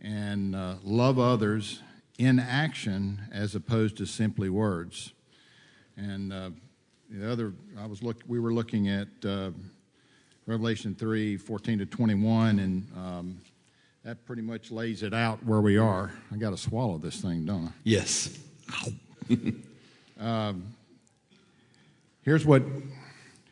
and 0.00 0.54
uh, 0.56 0.76
love 0.82 1.18
others 1.18 1.82
in 2.18 2.38
action 2.38 3.20
as 3.32 3.54
opposed 3.54 3.96
to 3.98 4.06
simply 4.06 4.48
words. 4.48 5.12
And 5.96 6.32
uh, 6.32 6.50
the 7.10 7.30
other, 7.30 7.52
I 7.78 7.86
was 7.86 8.02
look, 8.02 8.22
we 8.26 8.40
were 8.40 8.52
looking 8.52 8.88
at 8.88 9.08
uh, 9.26 9.50
Revelation 10.46 10.94
3, 10.94 11.36
14 11.36 11.78
to 11.80 11.86
21, 11.86 12.58
and 12.58 12.86
um, 12.96 13.40
that 14.04 14.24
pretty 14.24 14.42
much 14.42 14.70
lays 14.70 15.02
it 15.02 15.12
out 15.12 15.44
where 15.44 15.60
we 15.60 15.76
are. 15.76 16.12
I 16.32 16.36
got 16.36 16.50
to 16.50 16.56
swallow 16.56 16.96
this 16.96 17.20
thing, 17.20 17.44
don't 17.44 17.66
I? 17.66 17.70
Yes. 17.84 18.38
um, 20.20 20.74
here's 22.22 22.46
what 22.46 22.62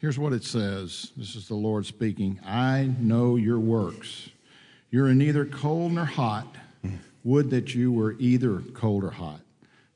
Here's 0.07 0.21
what 0.21 0.33
it 0.33 0.45
says 0.45 1.11
this 1.17 1.35
is 1.35 1.49
the 1.49 1.57
Lord 1.57 1.85
speaking 1.85 2.39
I 2.47 2.93
know 3.01 3.35
your 3.35 3.59
works. 3.59 4.29
You're 4.89 5.13
neither 5.13 5.45
cold 5.45 5.95
nor 5.95 6.05
hot. 6.05 6.47
Would 7.25 7.51
that 7.51 7.75
you 7.75 7.91
were 7.91 8.15
either 8.21 8.61
cold 8.73 9.03
or 9.03 9.11
hot. 9.11 9.41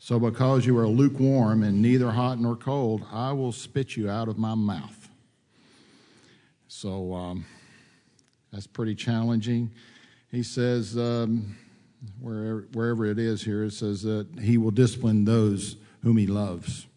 So, 0.01 0.19
because 0.19 0.67
you 0.67 0.77
are 0.79 0.89
lukewarm 0.89 1.63
and 1.63 1.81
neither 1.81 2.11
hot 2.11 2.41
nor 2.41 2.57
cold, 2.57 3.07
I 3.13 3.31
will 3.31 3.53
spit 3.53 3.97
you 3.97 4.11
out 4.11 4.27
of 4.27 4.37
my 4.37 4.57
mouth. 4.57 5.09
So, 6.67 7.15
um, 7.15 7.47
that's 8.53 8.67
pretty 8.67 8.97
challenging. 8.97 9.71
He 10.33 10.43
says, 10.43 10.99
um, 10.99 11.57
wherever, 12.19 12.67
wherever 12.73 13.07
it 13.07 13.21
is 13.21 13.45
here, 13.45 13.63
it 13.63 13.75
says 13.75 14.03
that 14.03 14.27
he 14.43 14.59
will 14.59 14.73
discipline 14.73 15.25
those 15.25 15.77
whom 16.03 16.17
he 16.17 16.27
loves. 16.27 16.89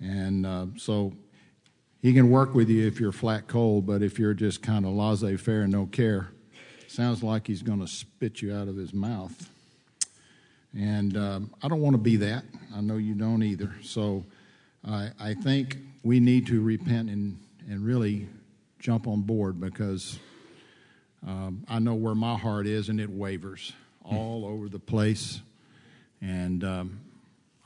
And 0.00 0.46
uh, 0.46 0.66
so, 0.78 1.12
he 2.02 2.12
can 2.14 2.30
work 2.30 2.54
with 2.54 2.68
you 2.70 2.86
if 2.86 2.98
you're 2.98 3.12
flat 3.12 3.46
cold, 3.46 3.86
but 3.86 4.02
if 4.02 4.18
you're 4.18 4.34
just 4.34 4.62
kind 4.62 4.86
of 4.86 4.92
laissez 4.92 5.36
faire 5.36 5.62
and 5.62 5.72
no 5.72 5.86
care, 5.86 6.28
sounds 6.88 7.22
like 7.22 7.46
he's 7.46 7.62
going 7.62 7.80
to 7.80 7.86
spit 7.86 8.40
you 8.40 8.54
out 8.54 8.68
of 8.68 8.76
his 8.76 8.94
mouth. 8.94 9.50
And 10.76 11.16
um, 11.16 11.54
I 11.62 11.68
don't 11.68 11.80
want 11.80 11.94
to 11.94 11.98
be 12.00 12.16
that. 12.16 12.44
I 12.74 12.80
know 12.80 12.96
you 12.96 13.14
don't 13.14 13.42
either. 13.42 13.74
So 13.82 14.24
I, 14.86 15.10
I 15.18 15.34
think 15.34 15.76
we 16.02 16.20
need 16.20 16.46
to 16.46 16.62
repent 16.62 17.10
and, 17.10 17.38
and 17.68 17.84
really 17.84 18.28
jump 18.78 19.06
on 19.06 19.22
board 19.22 19.60
because 19.60 20.18
um, 21.26 21.64
I 21.68 21.80
know 21.80 21.94
where 21.94 22.14
my 22.14 22.36
heart 22.36 22.66
is 22.66 22.88
and 22.88 23.00
it 23.00 23.10
wavers 23.10 23.72
all 24.04 24.46
over 24.46 24.68
the 24.68 24.78
place. 24.78 25.40
And 26.22 26.64
um, 26.64 27.00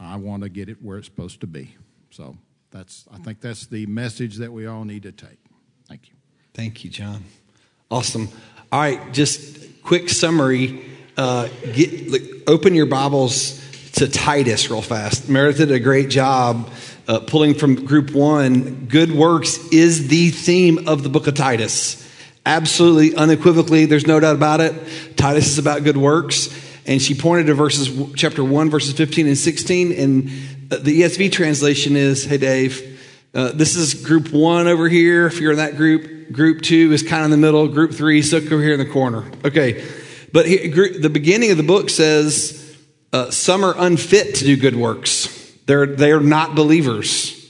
I 0.00 0.16
want 0.16 0.42
to 0.42 0.48
get 0.48 0.68
it 0.68 0.82
where 0.82 0.98
it's 0.98 1.06
supposed 1.06 1.40
to 1.42 1.46
be. 1.46 1.76
So 2.10 2.36
that's 2.74 3.04
I 3.10 3.18
think 3.18 3.40
that's 3.40 3.66
the 3.66 3.86
message 3.86 4.38
that 4.38 4.52
we 4.52 4.66
all 4.66 4.84
need 4.84 5.04
to 5.04 5.12
take. 5.12 5.38
Thank 5.88 6.08
you. 6.08 6.14
Thank 6.54 6.82
you, 6.82 6.90
John. 6.90 7.22
Awesome. 7.88 8.28
All 8.72 8.80
right, 8.80 9.12
just 9.12 9.82
quick 9.84 10.08
summary. 10.10 10.84
Uh, 11.16 11.48
get 11.72 12.10
like, 12.10 12.22
open 12.48 12.74
your 12.74 12.86
Bibles 12.86 13.62
to 13.92 14.08
Titus 14.08 14.68
real 14.70 14.82
fast. 14.82 15.28
Meredith 15.28 15.58
did 15.58 15.70
a 15.70 15.78
great 15.78 16.10
job 16.10 16.68
uh, 17.06 17.20
pulling 17.20 17.54
from 17.54 17.84
Group 17.86 18.10
One. 18.10 18.86
Good 18.86 19.12
works 19.12 19.56
is 19.68 20.08
the 20.08 20.30
theme 20.30 20.88
of 20.88 21.04
the 21.04 21.08
book 21.08 21.28
of 21.28 21.34
Titus. 21.34 22.00
Absolutely, 22.44 23.14
unequivocally, 23.14 23.86
there's 23.86 24.08
no 24.08 24.18
doubt 24.18 24.34
about 24.34 24.60
it. 24.60 25.16
Titus 25.16 25.46
is 25.46 25.58
about 25.58 25.84
good 25.84 25.96
works. 25.96 26.48
And 26.86 27.00
she 27.00 27.14
pointed 27.14 27.46
to 27.46 27.54
verses, 27.54 28.12
chapter 28.14 28.44
1, 28.44 28.68
verses 28.68 28.92
15 28.92 29.26
and 29.26 29.38
16. 29.38 29.92
And 29.92 30.30
the 30.68 31.02
ESV 31.02 31.32
translation 31.32 31.96
is, 31.96 32.24
hey, 32.24 32.38
Dave, 32.38 33.00
uh, 33.34 33.52
this 33.52 33.76
is 33.76 33.94
group 33.94 34.32
one 34.32 34.68
over 34.68 34.88
here. 34.88 35.26
If 35.26 35.40
you're 35.40 35.52
in 35.52 35.58
that 35.58 35.76
group, 35.76 36.32
group 36.32 36.62
two 36.62 36.92
is 36.92 37.02
kind 37.02 37.20
of 37.20 37.26
in 37.26 37.30
the 37.30 37.36
middle. 37.36 37.68
Group 37.68 37.92
three, 37.92 38.22
stuck 38.22 38.44
over 38.44 38.62
here 38.62 38.72
in 38.72 38.78
the 38.78 38.86
corner. 38.86 39.30
Okay. 39.44 39.84
But 40.32 40.46
the 40.46 41.10
beginning 41.12 41.50
of 41.50 41.56
the 41.56 41.62
book 41.62 41.90
says, 41.90 42.76
uh, 43.12 43.30
some 43.30 43.64
are 43.64 43.74
unfit 43.76 44.36
to 44.36 44.44
do 44.44 44.56
good 44.56 44.76
works. 44.76 45.52
They're, 45.66 45.86
they're 45.86 46.20
not 46.20 46.54
believers. 46.54 47.40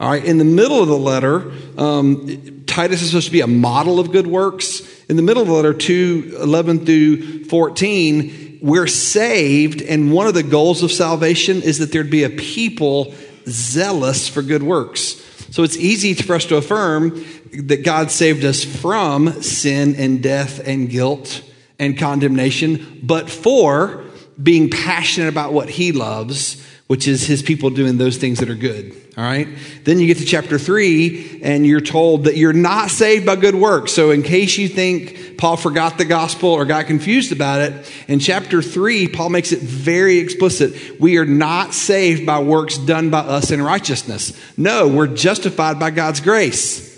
All 0.00 0.10
right. 0.10 0.24
In 0.24 0.38
the 0.38 0.44
middle 0.44 0.80
of 0.80 0.88
the 0.88 0.98
letter, 0.98 1.52
um, 1.78 2.64
Titus 2.66 3.02
is 3.02 3.10
supposed 3.10 3.26
to 3.26 3.32
be 3.32 3.40
a 3.40 3.46
model 3.46 4.00
of 4.00 4.12
good 4.12 4.26
works. 4.26 4.80
In 5.10 5.16
the 5.16 5.22
middle 5.22 5.42
of 5.42 5.48
the 5.48 5.54
letter, 5.54 5.74
2 5.74 6.38
11 6.40 6.86
through 6.86 7.44
14, 7.44 8.41
we're 8.62 8.86
saved, 8.86 9.82
and 9.82 10.12
one 10.12 10.28
of 10.28 10.34
the 10.34 10.44
goals 10.44 10.84
of 10.84 10.92
salvation 10.92 11.62
is 11.62 11.78
that 11.78 11.90
there'd 11.90 12.10
be 12.10 12.22
a 12.22 12.30
people 12.30 13.12
zealous 13.46 14.28
for 14.28 14.40
good 14.40 14.62
works. 14.62 15.20
So 15.50 15.64
it's 15.64 15.76
easy 15.76 16.14
for 16.14 16.36
us 16.36 16.44
to 16.46 16.56
affirm 16.56 17.24
that 17.52 17.84
God 17.84 18.10
saved 18.10 18.44
us 18.44 18.64
from 18.64 19.42
sin 19.42 19.96
and 19.96 20.22
death 20.22 20.66
and 20.66 20.88
guilt 20.88 21.42
and 21.78 21.98
condemnation, 21.98 23.00
but 23.02 23.28
for 23.28 24.04
being 24.40 24.70
passionate 24.70 25.28
about 25.28 25.52
what 25.52 25.68
He 25.68 25.90
loves, 25.90 26.64
which 26.86 27.08
is 27.08 27.26
His 27.26 27.42
people 27.42 27.68
doing 27.68 27.98
those 27.98 28.16
things 28.16 28.38
that 28.38 28.48
are 28.48 28.54
good. 28.54 28.94
All 29.14 29.22
right. 29.22 29.46
Then 29.84 29.98
you 29.98 30.06
get 30.06 30.16
to 30.18 30.24
chapter 30.24 30.58
three, 30.58 31.38
and 31.42 31.66
you're 31.66 31.82
told 31.82 32.24
that 32.24 32.38
you're 32.38 32.54
not 32.54 32.90
saved 32.90 33.26
by 33.26 33.36
good 33.36 33.54
works. 33.54 33.92
So, 33.92 34.10
in 34.10 34.22
case 34.22 34.56
you 34.56 34.68
think 34.68 35.36
Paul 35.36 35.58
forgot 35.58 35.98
the 35.98 36.06
gospel 36.06 36.48
or 36.48 36.64
got 36.64 36.86
confused 36.86 37.30
about 37.30 37.60
it, 37.60 37.92
in 38.08 38.20
chapter 38.20 38.62
three, 38.62 39.08
Paul 39.08 39.28
makes 39.28 39.52
it 39.52 39.58
very 39.58 40.16
explicit. 40.16 40.98
We 40.98 41.18
are 41.18 41.26
not 41.26 41.74
saved 41.74 42.24
by 42.24 42.40
works 42.40 42.78
done 42.78 43.10
by 43.10 43.18
us 43.18 43.50
in 43.50 43.60
righteousness. 43.60 44.32
No, 44.56 44.88
we're 44.88 45.08
justified 45.08 45.78
by 45.78 45.90
God's 45.90 46.20
grace. 46.20 46.90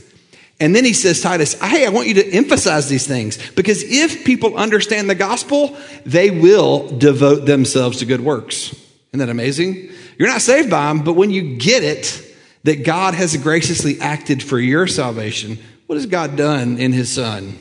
And 0.60 0.74
then 0.74 0.84
he 0.84 0.92
says, 0.92 1.20
Titus, 1.20 1.54
hey, 1.60 1.84
I 1.84 1.88
want 1.88 2.06
you 2.06 2.14
to 2.14 2.30
emphasize 2.32 2.88
these 2.88 3.08
things 3.08 3.38
because 3.52 3.82
if 3.82 4.24
people 4.24 4.56
understand 4.56 5.10
the 5.10 5.16
gospel, 5.16 5.76
they 6.06 6.30
will 6.30 6.96
devote 6.96 7.44
themselves 7.44 7.98
to 7.98 8.06
good 8.06 8.20
works. 8.20 8.83
Isn't 9.14 9.24
that 9.24 9.30
amazing? 9.30 9.92
You're 10.18 10.26
not 10.26 10.40
saved 10.40 10.68
by 10.68 10.88
them, 10.88 11.04
but 11.04 11.12
when 11.12 11.30
you 11.30 11.56
get 11.56 11.84
it, 11.84 12.20
that 12.64 12.84
God 12.84 13.14
has 13.14 13.36
graciously 13.36 14.00
acted 14.00 14.42
for 14.42 14.58
your 14.58 14.88
salvation, 14.88 15.56
what 15.86 15.94
has 15.94 16.06
God 16.06 16.34
done 16.34 16.78
in 16.78 16.92
his 16.92 17.12
son? 17.12 17.56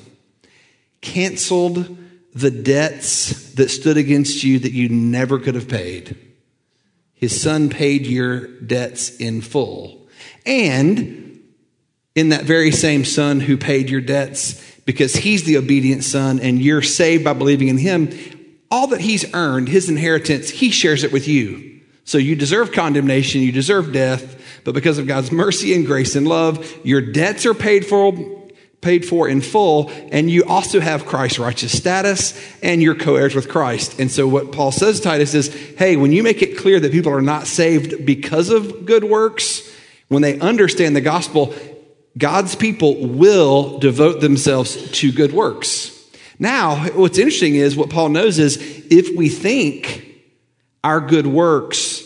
Canceled 1.02 1.96
the 2.34 2.50
debts 2.50 3.54
that 3.54 3.70
stood 3.70 3.98
against 3.98 4.44
you 4.44 4.58
that 4.58 4.72
you 4.72 4.90
never 4.90 5.38
could 5.38 5.54
have 5.54 5.70
paid. 5.70 6.18
His 7.14 7.40
son 7.40 7.70
paid 7.70 8.08
your 8.08 8.48
debts 8.48 9.16
in 9.18 9.42
full. 9.42 10.08
And 10.48 11.40
in 12.16 12.30
that 12.30 12.46
very 12.46 12.72
same 12.72 13.06
son 13.06 13.42
who 13.42 13.58
paid 13.58 13.92
your 13.92 14.02
debts, 14.02 14.60
because 14.86 15.14
he's 15.18 15.44
the 15.44 15.58
obedient 15.58 16.04
son 16.04 16.40
and 16.40 16.60
you're 16.60 16.82
saved 16.82 17.24
by 17.24 17.34
believing 17.34 17.68
in 17.68 17.78
him, 17.78 18.10
all 18.74 18.88
that 18.88 19.02
he's 19.02 19.32
earned, 19.36 19.70
his 19.70 19.88
inheritance, 19.88 20.50
he 20.50 20.72
shares 20.72 21.04
it 21.04 21.14
with 21.14 21.28
you. 21.28 21.80
So 22.06 22.18
you 22.18 22.36
deserve 22.36 22.72
condemnation, 22.72 23.42
you 23.42 23.52
deserve 23.52 23.94
death, 23.94 24.42
but 24.64 24.74
because 24.74 24.98
of 24.98 25.06
God's 25.06 25.32
mercy 25.32 25.76
and 25.76 25.86
grace 25.86 26.16
and 26.16 26.28
love, 26.28 26.76
your 26.84 27.00
debts 27.00 27.46
are 27.46 27.54
paid 27.54 27.86
for, 27.86 28.12
paid 28.82 29.06
for 29.06 29.30
in 29.30 29.42
full, 29.42 29.92
and 30.12 30.28
you 30.28 30.44
also 30.46 30.80
have 30.80 31.06
Christ's 31.06 31.38
righteous 31.38 31.78
status, 31.78 32.34
and 32.64 32.82
you're 32.82 32.96
co-heirs 32.96 33.36
with 33.36 33.48
Christ. 33.48 34.00
And 34.00 34.10
so 34.12 34.28
what 34.28 34.52
Paul 34.52 34.72
says 34.72 35.00
Titus 35.00 35.36
is, 35.36 35.54
hey, 35.78 35.96
when 35.96 36.12
you 36.12 36.24
make 36.24 36.42
it 36.42 36.58
clear 36.58 36.80
that 36.80 36.92
people 36.92 37.14
are 37.14 37.22
not 37.22 37.46
saved 37.46 38.08
because 38.08 38.50
of 38.50 38.88
good 38.88 39.04
works, 39.04 39.62
when 40.08 40.24
they 40.24 40.40
understand 40.40 40.96
the 40.96 41.02
gospel, 41.02 41.54
God's 42.18 42.56
people 42.56 43.06
will 43.06 43.78
devote 43.78 44.20
themselves 44.20 44.90
to 44.94 45.12
good 45.12 45.32
works. 45.32 45.93
Now, 46.40 46.88
what's 46.90 47.18
interesting 47.18 47.56
is 47.56 47.76
what 47.76 47.90
Paul 47.90 48.10
knows 48.10 48.40
is 48.40 48.58
if 48.90 49.16
we 49.16 49.30
think 49.30 50.08
our 50.84 51.00
good 51.00 51.28
works 51.28 52.02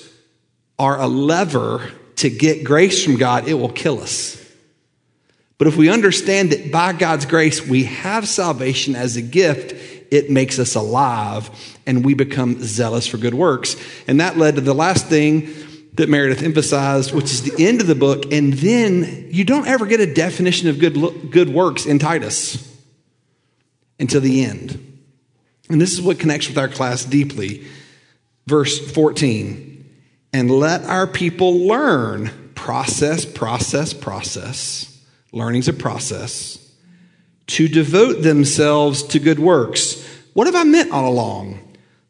are 0.77 0.99
a 0.99 1.07
lever 1.07 1.91
to 2.17 2.29
get 2.29 2.63
grace 2.63 3.03
from 3.03 3.17
God, 3.17 3.47
it 3.47 3.53
will 3.53 3.71
kill 3.71 4.01
us. 4.01 4.35
But 5.57 5.67
if 5.67 5.75
we 5.75 5.89
understand 5.89 6.51
that 6.51 6.71
by 6.71 6.93
God's 6.93 7.25
grace 7.25 7.65
we 7.65 7.85
have 7.85 8.27
salvation 8.27 8.95
as 8.95 9.15
a 9.15 9.21
gift, 9.21 9.73
it 10.11 10.29
makes 10.29 10.59
us 10.59 10.75
alive 10.75 11.49
and 11.87 12.05
we 12.05 12.13
become 12.13 12.61
zealous 12.61 13.07
for 13.07 13.17
good 13.17 13.33
works. 13.33 13.75
And 14.07 14.19
that 14.19 14.37
led 14.37 14.55
to 14.55 14.61
the 14.61 14.75
last 14.75 15.07
thing 15.07 15.51
that 15.93 16.09
Meredith 16.09 16.43
emphasized, 16.43 17.11
which 17.11 17.25
is 17.25 17.41
the 17.41 17.65
end 17.65 17.81
of 17.81 17.87
the 17.87 17.95
book. 17.95 18.31
And 18.31 18.53
then 18.53 19.29
you 19.31 19.43
don't 19.43 19.67
ever 19.67 19.87
get 19.87 19.99
a 19.99 20.13
definition 20.13 20.69
of 20.69 20.77
good, 20.77 21.31
good 21.31 21.49
works 21.49 21.87
in 21.87 21.97
Titus 21.97 22.66
until 23.99 24.21
the 24.21 24.43
end. 24.43 24.83
And 25.69 25.81
this 25.81 25.93
is 25.93 26.01
what 26.01 26.19
connects 26.19 26.47
with 26.47 26.57
our 26.57 26.67
class 26.67 27.03
deeply. 27.03 27.67
Verse 28.45 28.79
14 28.91 29.77
and 30.33 30.51
let 30.51 30.83
our 30.83 31.07
people 31.07 31.67
learn 31.67 32.51
process, 32.53 33.25
process, 33.25 33.93
process. 33.93 35.01
Learning's 35.31 35.67
a 35.67 35.73
process. 35.73 36.63
To 37.47 37.67
devote 37.67 38.23
themselves 38.23 39.03
to 39.03 39.19
good 39.19 39.39
works. 39.39 40.05
What 40.33 40.47
have 40.47 40.55
I 40.55 40.63
meant 40.63 40.91
all 40.91 41.07
along? 41.09 41.59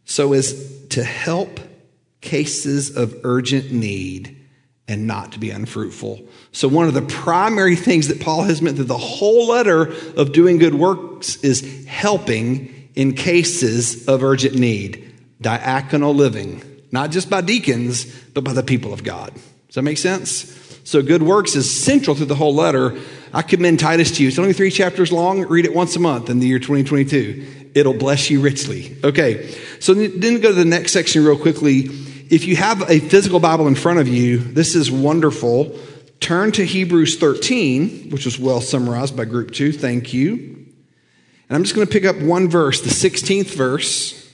So 0.06 0.34
as 0.34 0.86
to 0.89 1.03
help 1.03 1.60
cases 2.22 2.96
of 2.96 3.15
urgent 3.24 3.72
need 3.72 4.37
and 4.88 5.06
not 5.06 5.34
to 5.34 5.39
be 5.39 5.50
unfruitful. 5.50 6.25
So, 6.51 6.67
one 6.67 6.88
of 6.88 6.94
the 6.94 7.01
primary 7.01 7.75
things 7.75 8.08
that 8.08 8.22
Paul 8.22 8.44
has 8.44 8.62
meant 8.62 8.77
through 8.77 8.86
the 8.86 8.98
whole 8.98 9.48
letter 9.48 9.94
of 10.15 10.32
doing 10.32 10.58
good 10.58 10.75
works 10.75 11.36
is 11.44 11.86
helping 11.86 12.89
in 12.96 13.13
cases 13.13 14.08
of 14.08 14.24
urgent 14.24 14.56
need, 14.56 15.13
diaconal 15.41 16.15
living 16.15 16.63
not 16.91 17.12
just 17.12 17.29
by 17.29 17.41
deacons, 17.41 18.06
but 18.34 18.44
by 18.44 18.53
the 18.53 18.63
people 18.63 18.94
of 18.94 19.03
God. 19.03 19.34
Does 19.67 19.75
that 19.75 19.82
make 19.82 19.98
sense? 19.98 20.44
So, 20.88 21.01
good 21.01 21.22
works 21.22 21.58
is 21.58 21.70
central 21.70 22.15
to 22.15 22.24
the 22.24 22.34
whole 22.34 22.56
letter. 22.56 22.98
I 23.34 23.41
commend 23.41 23.77
Titus 23.77 24.10
to 24.12 24.22
you. 24.22 24.29
It's 24.29 24.39
only 24.39 24.53
three 24.53 24.72
chapters 24.72 25.12
long. 25.12 25.41
Read 25.41 25.65
it 25.65 25.76
once 25.76 25.97
a 25.97 26.00
month 26.00 26.30
in 26.30 26.39
the 26.39 26.47
year 26.47 26.60
2022. 26.60 27.71
It'll 27.76 27.93
bless 27.93 28.30
you 28.30 28.39
richly. 28.39 28.95
Okay, 29.04 29.54
so 29.82 29.93
then 29.93 30.39
go 30.39 30.47
to 30.47 30.54
the 30.54 30.63
next 30.63 30.93
section 30.93 31.26
real 31.26 31.38
quickly. 31.38 31.89
If 32.30 32.45
you 32.45 32.56
have 32.56 32.89
a 32.89 33.02
physical 33.02 33.41
Bible 33.41 33.67
in 33.67 33.76
front 33.76 34.00
of 34.00 34.08
you, 34.08 34.38
this 34.38 34.76
is 34.76 34.89
wonderful. 34.89 35.78
Turn 36.21 36.54
to 36.54 36.65
Hebrews 36.65 37.17
13, 37.17 38.12
which 38.12 38.23
was 38.23 38.39
well 38.39 38.62
summarized 38.62 39.17
by 39.17 39.26
group 39.26 39.52
two. 39.52 39.73
Thank 39.73 40.13
you. 40.13 40.38
And 41.50 41.58
I'm 41.58 41.63
just 41.63 41.76
going 41.76 41.86
to 41.86 41.91
pick 41.91 42.06
up 42.06 42.15
one 42.15 42.50
verse, 42.50 42.80
the 42.80 42.91
16th 42.91 43.54
verse 43.54 44.26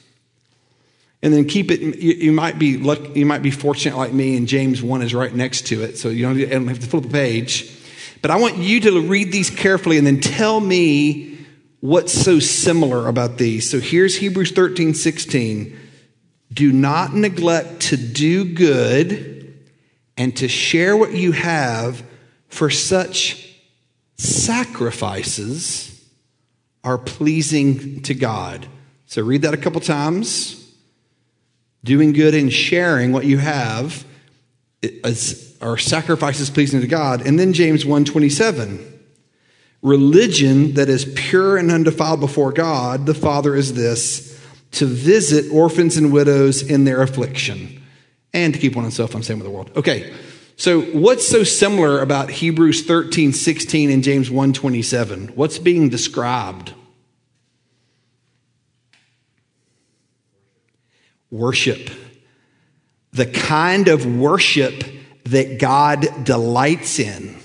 and 1.23 1.33
then 1.33 1.45
keep 1.45 1.71
it. 1.71 1.79
You, 1.79 2.13
you 2.13 2.31
might 2.31 2.59
be 2.59 2.77
luck, 2.77 3.15
you 3.15 3.25
might 3.25 3.41
be 3.41 3.49
fortunate 3.49 3.97
like 3.97 4.13
me, 4.13 4.37
and 4.37 4.47
James 4.47 4.83
one 4.83 5.01
is 5.01 5.15
right 5.15 5.33
next 5.33 5.67
to 5.67 5.81
it, 5.81 5.97
so 5.97 6.09
you 6.09 6.23
don't, 6.23 6.37
don't 6.37 6.67
have 6.67 6.81
to 6.81 6.87
flip 6.87 7.05
a 7.05 7.07
page. 7.07 7.73
But 8.21 8.29
I 8.29 8.35
want 8.35 8.57
you 8.57 8.81
to 8.81 9.01
read 9.01 9.31
these 9.31 9.49
carefully 9.49 9.97
and 9.97 10.05
then 10.05 10.19
tell 10.19 10.59
me 10.59 11.39
what's 11.79 12.13
so 12.13 12.39
similar 12.39 13.07
about 13.07 13.37
these. 13.37 13.69
So 13.69 13.79
here's 13.79 14.17
Hebrews 14.17 14.51
13, 14.51 14.93
16. 14.93 15.79
Do 16.51 16.71
not 16.71 17.13
neglect 17.13 17.81
to 17.83 17.97
do 17.97 18.45
good 18.45 19.57
and 20.15 20.35
to 20.37 20.47
share 20.47 20.95
what 20.95 21.13
you 21.13 21.31
have, 21.31 22.03
for 22.47 22.69
such 22.69 23.57
sacrifices 24.17 25.89
are 26.83 26.97
pleasing 26.97 28.03
to 28.03 28.13
God. 28.13 28.67
So 29.07 29.23
read 29.23 29.41
that 29.41 29.53
a 29.53 29.57
couple 29.57 29.81
times 29.81 30.62
doing 31.83 32.13
good 32.13 32.33
and 32.33 32.51
sharing 32.51 33.11
what 33.11 33.25
you 33.25 33.37
have 33.37 34.05
is, 34.81 35.57
are 35.61 35.77
sacrifices 35.77 36.49
pleasing 36.49 36.81
to 36.81 36.87
God. 36.87 37.25
And 37.25 37.39
then 37.39 37.53
James 37.53 37.85
1:27. 37.85 38.91
Religion 39.81 40.75
that 40.75 40.87
is 40.87 41.11
pure 41.13 41.57
and 41.57 41.69
undefiled 41.69 42.21
before 42.21 42.53
God, 42.53 43.05
the 43.05 43.13
Father 43.13 43.53
is 43.53 43.73
this, 43.73 44.39
to 44.71 44.85
visit 44.85 45.51
orphans 45.51 45.97
and 45.97 46.13
widows 46.13 46.61
in 46.61 46.85
their 46.85 47.01
affliction 47.01 47.81
and 48.33 48.53
to 48.53 48.59
keep 48.59 48.75
one 48.75 48.85
himself 48.85 49.13
on 49.13 49.23
same 49.23 49.39
with 49.39 49.45
the 49.45 49.51
world. 49.51 49.71
Okay. 49.75 50.13
So 50.55 50.81
what's 50.81 51.27
so 51.27 51.43
similar 51.43 51.99
about 51.99 52.29
Hebrews 52.29 52.83
13, 52.85 53.33
16 53.33 53.89
and 53.89 54.03
James 54.03 54.29
1:27? 54.29 55.35
What's 55.35 55.59
being 55.59 55.89
described? 55.89 56.73
Worship. 61.33 61.89
The 63.11 63.25
kind 63.25 63.87
of 63.87 64.05
worship 64.05 64.83
that 65.25 65.59
God 65.59 66.23
delights 66.23 66.99
in. 66.99 67.35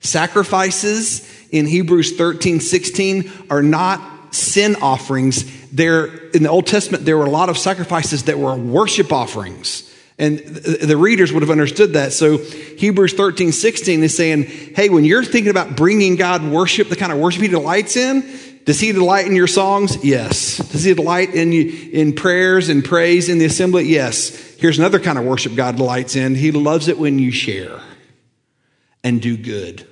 Sacrifices 0.00 1.28
in 1.50 1.66
Hebrews 1.66 2.16
13, 2.16 2.60
16 2.60 3.32
are 3.50 3.62
not 3.62 4.34
sin 4.34 4.76
offerings. 4.82 5.44
There, 5.70 6.06
in 6.30 6.42
the 6.42 6.50
Old 6.50 6.66
Testament, 6.66 7.04
there 7.04 7.16
were 7.16 7.24
a 7.24 7.30
lot 7.30 7.48
of 7.48 7.58
sacrifices 7.58 8.24
that 8.24 8.38
were 8.38 8.54
worship 8.54 9.12
offerings. 9.12 9.84
And 10.18 10.38
the 10.38 10.96
readers 10.96 11.32
would 11.32 11.42
have 11.42 11.50
understood 11.50 11.92
that. 11.92 12.12
So 12.12 12.38
Hebrews 12.38 13.14
13, 13.14 13.52
16 13.52 14.02
is 14.02 14.16
saying, 14.16 14.44
hey, 14.74 14.88
when 14.88 15.04
you're 15.04 15.24
thinking 15.24 15.50
about 15.50 15.76
bringing 15.76 16.16
God 16.16 16.42
worship, 16.44 16.88
the 16.88 16.96
kind 16.96 17.12
of 17.12 17.18
worship 17.18 17.42
he 17.42 17.48
delights 17.48 17.96
in, 17.96 18.22
does 18.68 18.80
he 18.80 18.92
delight 18.92 19.24
in 19.24 19.34
your 19.34 19.46
songs? 19.46 20.04
Yes. 20.04 20.58
Does 20.58 20.84
he 20.84 20.92
delight 20.92 21.34
in, 21.34 21.52
you, 21.52 21.88
in 21.90 22.12
prayers 22.12 22.68
and 22.68 22.84
praise 22.84 23.30
in 23.30 23.38
the 23.38 23.46
assembly? 23.46 23.84
Yes. 23.84 24.28
Here's 24.56 24.78
another 24.78 25.00
kind 25.00 25.16
of 25.16 25.24
worship 25.24 25.54
God 25.56 25.76
delights 25.76 26.16
in. 26.16 26.34
He 26.34 26.52
loves 26.52 26.86
it 26.86 26.98
when 26.98 27.18
you 27.18 27.30
share 27.30 27.80
and 29.02 29.22
do 29.22 29.38
good. 29.38 29.86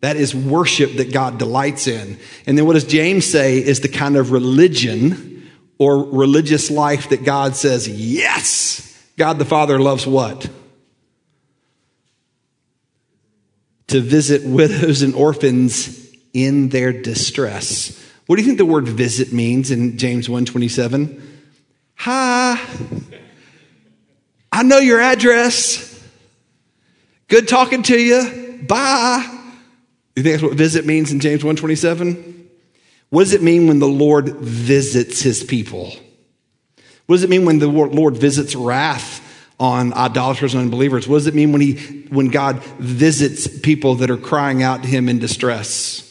That 0.00 0.16
is 0.16 0.34
worship 0.34 0.94
that 0.94 1.12
God 1.12 1.38
delights 1.38 1.86
in. 1.86 2.18
And 2.44 2.58
then 2.58 2.66
what 2.66 2.72
does 2.72 2.86
James 2.86 3.24
say 3.24 3.58
is 3.58 3.82
the 3.82 3.88
kind 3.88 4.16
of 4.16 4.32
religion 4.32 5.48
or 5.78 6.02
religious 6.02 6.72
life 6.72 7.10
that 7.10 7.22
God 7.22 7.54
says, 7.54 7.88
yes, 7.88 9.00
God 9.16 9.38
the 9.38 9.44
Father 9.44 9.78
loves 9.78 10.08
what? 10.08 10.50
To 13.86 14.00
visit 14.00 14.42
widows 14.44 15.02
and 15.02 15.14
orphans 15.14 16.04
in 16.34 16.70
their 16.70 16.92
distress. 16.92 18.06
What 18.28 18.36
do 18.36 18.42
you 18.42 18.46
think 18.46 18.58
the 18.58 18.66
word 18.66 18.86
visit 18.86 19.32
means 19.32 19.70
in 19.70 19.96
James 19.96 20.28
1:27? 20.28 21.18
Hi. 21.94 22.60
I 24.52 24.62
know 24.62 24.80
your 24.80 25.00
address. 25.00 25.98
Good 27.28 27.48
talking 27.48 27.82
to 27.84 27.98
you. 27.98 28.66
Bye. 28.68 29.24
You 30.14 30.22
think 30.22 30.34
that's 30.34 30.42
what 30.42 30.52
visit 30.52 30.84
means 30.84 31.10
in 31.10 31.20
James 31.20 31.42
127? 31.42 32.50
What 33.08 33.24
does 33.24 33.32
it 33.32 33.42
mean 33.42 33.66
when 33.66 33.78
the 33.78 33.88
Lord 33.88 34.36
visits 34.36 35.22
his 35.22 35.42
people? 35.42 35.94
What 37.06 37.16
does 37.16 37.24
it 37.24 37.30
mean 37.30 37.46
when 37.46 37.60
the 37.60 37.68
Lord 37.68 38.18
visits 38.18 38.54
wrath 38.54 39.24
on 39.58 39.94
idolaters 39.94 40.52
and 40.52 40.64
unbelievers? 40.64 41.08
What 41.08 41.16
does 41.16 41.28
it 41.28 41.34
mean 41.34 41.52
when 41.52 41.62
he 41.62 42.04
when 42.10 42.28
God 42.28 42.62
visits 42.78 43.48
people 43.60 43.94
that 43.96 44.10
are 44.10 44.18
crying 44.18 44.62
out 44.62 44.82
to 44.82 44.88
him 44.88 45.08
in 45.08 45.18
distress? 45.18 46.04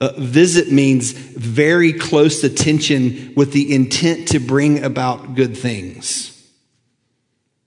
Uh, 0.00 0.12
visit 0.18 0.72
means 0.72 1.12
very 1.12 1.92
close 1.92 2.42
attention 2.44 3.32
with 3.36 3.52
the 3.52 3.74
intent 3.74 4.28
to 4.28 4.38
bring 4.38 4.82
about 4.82 5.34
good 5.34 5.56
things. 5.56 6.30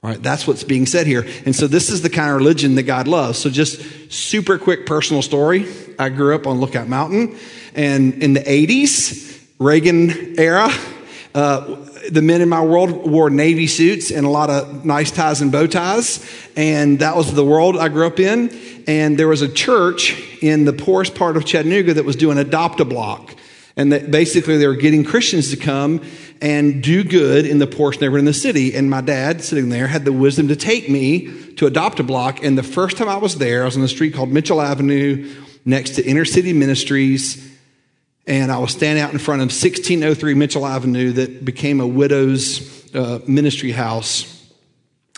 All 0.03 0.11
right, 0.11 0.21
that's 0.21 0.45
what's 0.45 0.63
being 0.63 0.85
said 0.85 1.07
here. 1.07 1.25
And 1.45 1.55
so 1.55 1.67
this 1.67 1.89
is 1.89 2.01
the 2.01 2.09
kind 2.09 2.29
of 2.29 2.37
religion 2.37 2.75
that 2.75 2.83
God 2.83 3.07
loves. 3.07 3.39
So 3.39 3.49
just 3.49 4.11
super 4.11 4.57
quick 4.57 4.85
personal 4.85 5.21
story. 5.21 5.67
I 5.97 6.09
grew 6.09 6.35
up 6.35 6.45
on 6.45 6.59
Lookout 6.59 6.87
Mountain 6.87 7.37
and 7.73 8.21
in 8.21 8.33
the 8.33 8.41
80s, 8.41 9.43
Reagan 9.59 10.39
era, 10.39 10.69
uh, 11.33 11.75
the 12.10 12.22
men 12.22 12.41
in 12.41 12.50
my 12.50 12.62
world 12.62 13.10
wore 13.10 13.30
navy 13.30 13.67
suits 13.67 14.12
and 14.12 14.26
a 14.26 14.30
lot 14.30 14.50
of 14.50 14.86
nice 14.86 15.12
ties 15.12 15.41
and 15.41 15.52
bow 15.52 15.67
ties. 15.67 16.26
And 16.56 17.00
that 17.00 17.15
was 17.15 17.34
the 17.34 17.46
world 17.46 17.78
I 17.78 17.89
grew 17.89 18.08
up 18.08 18.20
in. 18.20 18.50
And 18.88 19.17
there 19.17 19.28
was 19.28 19.41
a 19.41 19.50
church 19.50 20.20
in 20.41 20.65
the 20.65 20.74
poorest 20.74 21.15
part 21.15 21.38
of 21.38 21.46
Chattanooga 21.46 21.96
that 21.96 22.06
was 22.06 22.15
doing 22.15 22.38
adopt 22.38 22.80
a 22.80 22.86
block. 22.86 23.36
And 23.76 23.91
that 23.91 24.10
basically 24.10 24.58
they 24.58 24.67
were 24.67 24.76
getting 24.76 25.04
Christians 25.04 25.52
to 25.52 25.58
come 25.58 26.02
and 26.41 26.82
do 26.82 27.04
good 27.04 27.46
in 27.46 27.60
the 27.60 27.67
poorest 27.67 28.02
neighborhood 28.02 28.20
in 28.20 28.26
the 28.26 28.34
city. 28.34 28.74
And 28.74 28.89
my 28.89 29.02
dad, 29.02 29.43
sitting 29.43 29.70
there, 29.70 29.88
had 29.88 30.06
the 30.06 30.13
wisdom 30.13 30.48
to 30.48 30.56
take 30.56 30.89
me 30.89 31.54
to 31.56 31.67
adopt 31.67 32.00
a 32.00 32.04
block. 32.04 32.43
And 32.43 32.58
the 32.58 32.63
first 32.63 32.98
time 32.98 33.10
I 33.10 33.17
was 33.17 33.38
there, 33.38 33.63
I 33.63 33.65
was 33.65 33.78
on 33.78 33.84
a 33.84 33.88
street 33.88 34.13
called 34.13 34.30
Mitchell 34.30 34.62
Avenue 34.62 35.32
next 35.65 35.91
to 35.91 36.06
Inner 36.06 36.26
City 36.26 36.54
Ministries. 36.54 37.57
And 38.27 38.51
I 38.51 38.57
was 38.57 38.71
standing 38.71 39.01
out 39.01 39.13
in 39.13 39.19
front 39.19 39.39
of 39.39 39.45
1603 39.45 40.33
Mitchell 40.33 40.65
Avenue 40.65 41.13
that 41.13 41.45
became 41.45 41.79
a 41.79 41.87
widow's 41.87 42.93
uh, 42.93 43.19
ministry 43.25 43.71
house. 43.71 44.51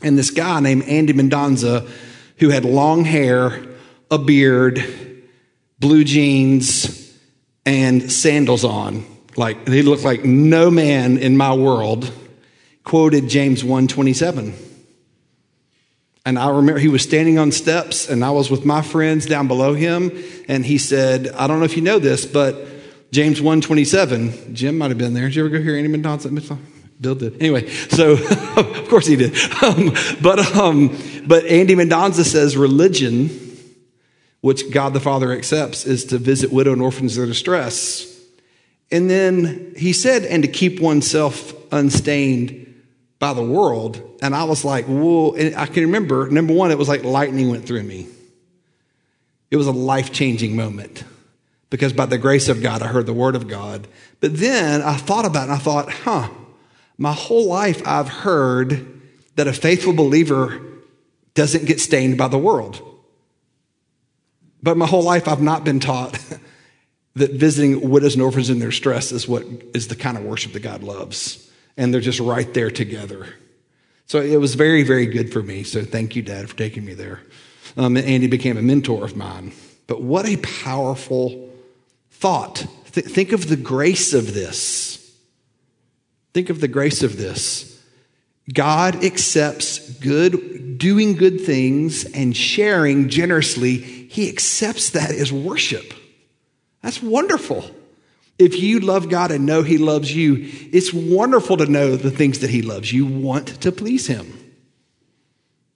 And 0.04 0.16
this 0.16 0.30
guy 0.30 0.60
named 0.60 0.84
Andy 0.84 1.14
Mendonza, 1.14 1.90
who 2.38 2.50
had 2.50 2.66
long 2.66 3.04
hair, 3.04 3.66
a 4.12 4.20
beard, 4.20 4.86
blue 5.80 6.04
jeans, 6.04 7.18
and 7.66 8.12
sandals 8.12 8.64
on, 8.64 9.06
like 9.36 9.68
he 9.68 9.82
looked 9.82 10.04
like 10.04 10.24
no 10.24 10.70
man 10.70 11.18
in 11.18 11.36
my 11.36 11.54
world, 11.54 12.12
quoted 12.84 13.28
James 13.28 13.64
127. 13.64 14.54
And 16.26 16.38
I 16.38 16.50
remember 16.50 16.80
he 16.80 16.90
was 16.90 17.02
standing 17.02 17.40
on 17.40 17.52
steps 17.52 18.08
and 18.08 18.24
I 18.24 18.30
was 18.30 18.52
with 18.52 18.66
my 18.66 18.84
friends 18.84 19.26
down 19.26 19.48
below 19.48 19.74
him 19.74 20.12
and 20.48 20.64
he 20.64 20.78
said, 20.78 21.30
I 21.30 21.48
don't 21.48 21.58
know 21.58 21.66
if 21.66 21.76
you 21.76 21.82
know 21.82 21.98
this, 21.98 22.26
but 22.26 22.68
James 23.12 23.42
127, 23.42 24.54
Jim 24.54 24.78
might 24.78 24.90
have 24.90 24.98
been 24.98 25.14
there. 25.14 25.26
Did 25.26 25.36
you 25.36 25.46
ever 25.46 25.58
go 25.58 25.64
hear 25.64 25.76
Andy 25.76 25.90
Mendonza? 25.90 26.58
Bill 27.02 27.16
did. 27.16 27.36
Anyway, 27.42 27.68
so 27.70 28.12
of 28.58 28.90
course 28.90 29.08
he 29.08 29.16
did. 29.16 29.36
Um, 29.64 29.94
but, 30.22 30.56
um, 30.56 30.98
but 31.28 31.46
Andy 31.46 31.76
Mendonza 31.76 32.24
says 32.24 32.56
religion, 32.56 33.30
which 34.42 34.72
God 34.72 34.94
the 34.94 35.00
Father 35.00 35.34
accepts, 35.34 35.86
is 35.86 36.06
to 36.06 36.18
visit 36.18 36.52
widow 36.52 36.72
and 36.72 36.82
orphans 36.82 37.18
in 37.18 37.28
distress. 37.28 38.06
And 38.92 39.10
then 39.10 39.74
he 39.76 39.92
said, 39.92 40.24
and 40.24 40.44
to 40.44 40.50
keep 40.50 40.80
oneself 40.80 41.54
unstained 41.74 42.68
by 43.20 43.34
the 43.34 43.44
world. 43.44 44.02
And 44.22 44.34
I 44.34 44.46
was 44.46 44.64
like, 44.64 44.86
whoa. 44.86 45.34
And 45.34 45.56
I 45.56 45.66
can 45.66 45.84
remember, 45.84 46.30
number 46.30 46.54
one, 46.54 46.72
it 46.72 46.78
was 46.78 46.88
like 46.88 47.04
lightning 47.04 47.50
went 47.50 47.66
through 47.66 47.84
me. 47.84 48.08
It 49.52 49.58
was 49.58 49.68
a 49.68 49.72
life 49.72 50.14
changing 50.14 50.56
moment 50.56 51.04
because 51.70 51.94
by 51.94 52.06
the 52.06 52.18
grace 52.18 52.50
of 52.50 52.62
God, 52.62 52.82
I 52.82 52.88
heard 52.88 53.06
the 53.06 53.14
word 53.14 53.36
of 53.36 53.48
God. 53.48 53.88
But 54.20 54.38
then 54.38 54.82
I 54.82 54.96
thought 54.96 55.26
about 55.26 55.48
it 55.48 55.52
and 55.52 55.54
I 55.54 55.58
thought, 55.58 55.92
huh, 55.92 56.30
my 56.98 57.14
whole 57.14 57.48
life 57.48 57.82
I've 57.86 58.10
heard 58.10 59.02
that 59.36 59.48
a 59.48 59.54
faithful 59.54 59.94
believer 59.94 60.62
doesn't 61.34 61.66
get 61.66 61.80
stained 61.80 62.18
by 62.18 62.28
the 62.28 62.38
world. 62.38 62.86
But 64.62 64.78
my 64.78 64.88
whole 64.88 65.04
life 65.04 65.28
I've 65.28 65.42
not 65.42 65.64
been 65.64 65.80
taught 65.80 66.20
that 67.16 67.32
visiting 67.32 67.90
widows 67.90 68.16
and 68.16 68.24
orphans 68.24 68.50
in 68.50 68.60
their 68.60 68.72
stress 68.72 69.12
is 69.12 69.28
what 69.28 69.44
is 69.74 69.88
the 69.88 69.96
kind 69.96 70.18
of 70.18 70.24
worship 70.24 70.54
that 70.54 70.62
God 70.62 70.84
loves. 70.84 71.50
And 71.78 71.94
they're 71.94 72.02
just 72.02 72.20
right 72.20 72.52
there 72.54 72.72
together. 72.72 73.28
So 74.06 74.20
it 74.20 74.38
was 74.38 74.56
very, 74.56 74.84
very 74.84 75.06
good 75.06 75.32
for 75.32 75.44
me. 75.44 75.64
So 75.64 75.84
thank 75.84 76.16
you, 76.16 76.24
Dad, 76.24 76.50
for 76.50 76.58
taking 76.58 76.84
me 76.84 76.96
there. 76.96 77.22
Um, 77.78 77.96
and 77.96 78.06
Andy 78.06 78.28
became 78.28 78.58
a 78.58 78.62
mentor 78.62 79.06
of 79.06 79.16
mine. 79.16 79.54
But 79.88 80.02
what 80.02 80.26
a 80.26 80.38
powerful 80.38 81.49
thought. 82.20 82.66
Th- 82.92 83.06
think 83.06 83.32
of 83.32 83.48
the 83.48 83.56
grace 83.56 84.14
of 84.14 84.34
this. 84.34 85.16
Think 86.34 86.50
of 86.50 86.62
the 86.62 86.68
grace 86.68 87.02
of 87.02 87.18
this. 87.18 87.82
God 88.54 89.04
accepts 89.04 89.80
good, 90.00 90.78
doing 90.78 91.16
good 91.16 91.42
things 91.42 92.06
and 92.06 92.36
sharing 92.36 93.10
generously. 93.10 93.78
He 93.78 94.30
accepts 94.30 94.92
that 94.92 95.12
as 95.12 95.32
worship. 95.32 95.94
That's 96.82 97.02
wonderful. 97.02 97.70
If 98.38 98.58
you 98.58 98.80
love 98.80 99.10
God 99.10 99.32
and 99.32 99.46
know 99.46 99.64
He 99.64 99.78
loves 99.78 100.16
you, 100.16 100.50
it's 100.72 100.94
wonderful 100.94 101.58
to 101.58 101.66
know 101.66 101.96
the 101.96 102.12
things 102.12 102.40
that 102.40 102.50
He 102.50 102.62
loves. 102.62 102.92
You 102.92 103.06
want 103.06 103.62
to 103.62 103.72
please 103.72 104.08
Him. 104.08 104.34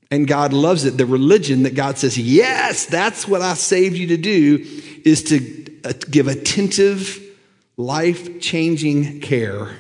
And 0.10 0.28
God 0.28 0.54
loves 0.54 0.86
it. 0.86 0.98
The 0.98 1.06
religion 1.06 1.64
that 1.64 1.76
God 1.76 1.98
says, 1.98 2.18
yes, 2.18 2.86
that's 2.86 3.28
what 3.28 3.42
I 3.42 3.54
saved 3.56 3.98
you 3.98 4.08
to 4.08 4.18
do, 4.18 4.66
is 5.04 5.24
to 5.24 5.63
give 6.10 6.28
attentive, 6.28 7.22
life 7.78 8.40
changing 8.40 9.22
care 9.22 9.76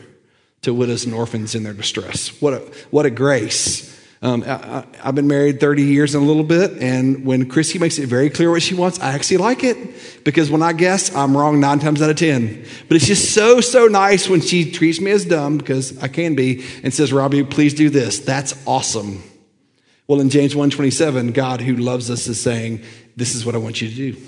to 0.61 0.73
widows 0.73 1.05
and 1.05 1.13
orphans 1.13 1.55
in 1.55 1.63
their 1.63 1.73
distress. 1.73 2.41
What 2.41 2.53
a, 2.53 2.59
what 2.89 3.05
a 3.05 3.09
grace. 3.09 3.91
Um, 4.21 4.43
I, 4.47 4.85
have 5.01 5.15
been 5.15 5.27
married 5.27 5.59
30 5.59 5.83
years 5.83 6.15
and 6.15 6.23
a 6.23 6.27
little 6.27 6.45
bit, 6.45 6.81
and 6.81 7.25
when 7.25 7.49
Chrissy 7.49 7.77
makes 7.77 7.99
it 7.99 8.07
very 8.07 8.29
clear 8.29 8.49
what 8.49 8.61
she 8.61 8.73
wants, 8.73 8.97
I 9.01 9.11
actually 9.11 9.37
like 9.37 9.65
it 9.65 10.23
because 10.23 10.49
when 10.49 10.63
I 10.63 10.71
guess, 10.71 11.13
I'm 11.13 11.35
wrong 11.35 11.59
nine 11.59 11.79
times 11.79 12.01
out 12.01 12.09
of 12.09 12.15
10. 12.15 12.65
But 12.87 12.95
it's 12.95 13.05
just 13.05 13.33
so, 13.33 13.59
so 13.59 13.87
nice 13.87 14.29
when 14.29 14.39
she 14.39 14.71
treats 14.71 15.01
me 15.01 15.11
as 15.11 15.25
dumb 15.25 15.57
because 15.57 16.01
I 16.01 16.07
can 16.07 16.35
be 16.35 16.63
and 16.83 16.93
says, 16.93 17.11
Robbie, 17.11 17.43
please 17.43 17.73
do 17.73 17.89
this. 17.89 18.19
That's 18.19 18.55
awesome. 18.65 19.21
Well, 20.07 20.21
in 20.21 20.29
James 20.29 20.53
1:27, 20.53 21.33
God 21.33 21.59
who 21.59 21.75
loves 21.75 22.09
us 22.09 22.27
is 22.27 22.39
saying, 22.39 22.81
This 23.17 23.35
is 23.35 23.45
what 23.45 23.55
I 23.55 23.57
want 23.57 23.81
you 23.81 23.89
to 23.89 23.95
do. 23.95 24.21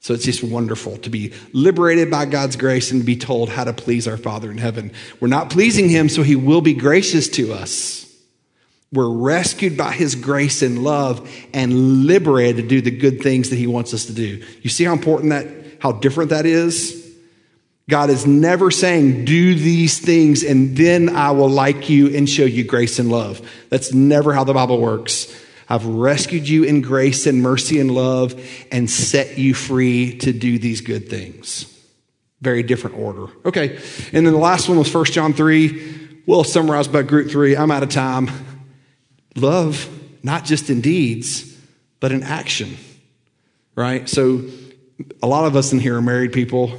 So 0.00 0.14
it's 0.14 0.24
just 0.24 0.42
wonderful 0.42 0.96
to 0.98 1.10
be 1.10 1.32
liberated 1.52 2.10
by 2.10 2.24
God's 2.24 2.56
grace 2.56 2.90
and 2.90 3.02
to 3.02 3.06
be 3.06 3.16
told 3.16 3.50
how 3.50 3.64
to 3.64 3.74
please 3.74 4.08
our 4.08 4.16
Father 4.16 4.50
in 4.50 4.56
heaven. 4.56 4.92
We're 5.20 5.28
not 5.28 5.50
pleasing 5.50 5.90
Him, 5.90 6.08
so 6.08 6.22
He 6.22 6.36
will 6.36 6.62
be 6.62 6.72
gracious 6.72 7.28
to 7.30 7.52
us. 7.52 8.06
We're 8.92 9.10
rescued 9.10 9.76
by 9.76 9.92
His 9.92 10.14
grace 10.14 10.62
and 10.62 10.82
love 10.82 11.30
and 11.52 12.06
liberated 12.06 12.56
to 12.56 12.68
do 12.68 12.80
the 12.80 12.90
good 12.90 13.20
things 13.20 13.50
that 13.50 13.56
He 13.56 13.66
wants 13.66 13.92
us 13.92 14.06
to 14.06 14.14
do. 14.14 14.42
You 14.62 14.70
see 14.70 14.84
how 14.84 14.94
important 14.94 15.30
that, 15.30 15.46
how 15.80 15.92
different 15.92 16.30
that 16.30 16.46
is? 16.46 16.96
God 17.90 18.08
is 18.08 18.26
never 18.26 18.70
saying, 18.70 19.26
do 19.26 19.54
these 19.54 19.98
things 19.98 20.44
and 20.44 20.76
then 20.76 21.14
I 21.14 21.32
will 21.32 21.50
like 21.50 21.90
you 21.90 22.16
and 22.16 22.28
show 22.28 22.44
you 22.44 22.64
grace 22.64 22.98
and 22.98 23.10
love. 23.10 23.46
That's 23.68 23.92
never 23.92 24.32
how 24.32 24.44
the 24.44 24.54
Bible 24.54 24.80
works. 24.80 25.26
I've 25.70 25.86
rescued 25.86 26.48
you 26.48 26.64
in 26.64 26.82
grace 26.82 27.26
and 27.26 27.40
mercy 27.40 27.78
and 27.78 27.92
love 27.92 28.34
and 28.72 28.90
set 28.90 29.38
you 29.38 29.54
free 29.54 30.18
to 30.18 30.32
do 30.32 30.58
these 30.58 30.80
good 30.80 31.08
things. 31.08 31.66
Very 32.40 32.64
different 32.64 32.98
order. 32.98 33.26
Okay. 33.44 33.76
And 34.12 34.26
then 34.26 34.32
the 34.32 34.38
last 34.38 34.68
one 34.68 34.78
was 34.78 34.92
1 34.92 35.04
John 35.06 35.32
3. 35.32 36.22
We'll 36.26 36.42
summarize 36.42 36.88
by 36.88 37.02
group 37.02 37.30
three. 37.30 37.56
I'm 37.56 37.70
out 37.70 37.84
of 37.84 37.88
time. 37.88 38.30
Love, 39.36 39.88
not 40.24 40.44
just 40.44 40.70
in 40.70 40.80
deeds, 40.80 41.56
but 42.00 42.10
in 42.10 42.24
action. 42.24 42.76
Right? 43.76 44.08
So 44.08 44.42
a 45.22 45.26
lot 45.26 45.44
of 45.46 45.54
us 45.54 45.72
in 45.72 45.78
here 45.78 45.96
are 45.96 46.02
married 46.02 46.32
people. 46.32 46.76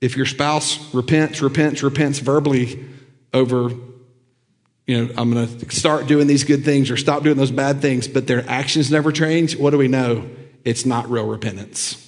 If 0.00 0.16
your 0.16 0.26
spouse 0.26 0.94
repents, 0.94 1.40
repents, 1.40 1.82
repents 1.82 2.18
verbally 2.18 2.84
over 3.32 3.70
you 4.88 5.04
know, 5.04 5.14
I'm 5.18 5.30
going 5.30 5.46
to 5.46 5.70
start 5.70 6.06
doing 6.06 6.26
these 6.26 6.44
good 6.44 6.64
things 6.64 6.90
or 6.90 6.96
stop 6.96 7.22
doing 7.22 7.36
those 7.36 7.50
bad 7.50 7.82
things, 7.82 8.08
but 8.08 8.26
their 8.26 8.42
actions 8.48 8.90
never 8.90 9.12
change, 9.12 9.54
what 9.54 9.70
do 9.70 9.78
we 9.78 9.86
know? 9.86 10.28
It's 10.64 10.86
not 10.86 11.10
real 11.10 11.26
repentance. 11.26 12.04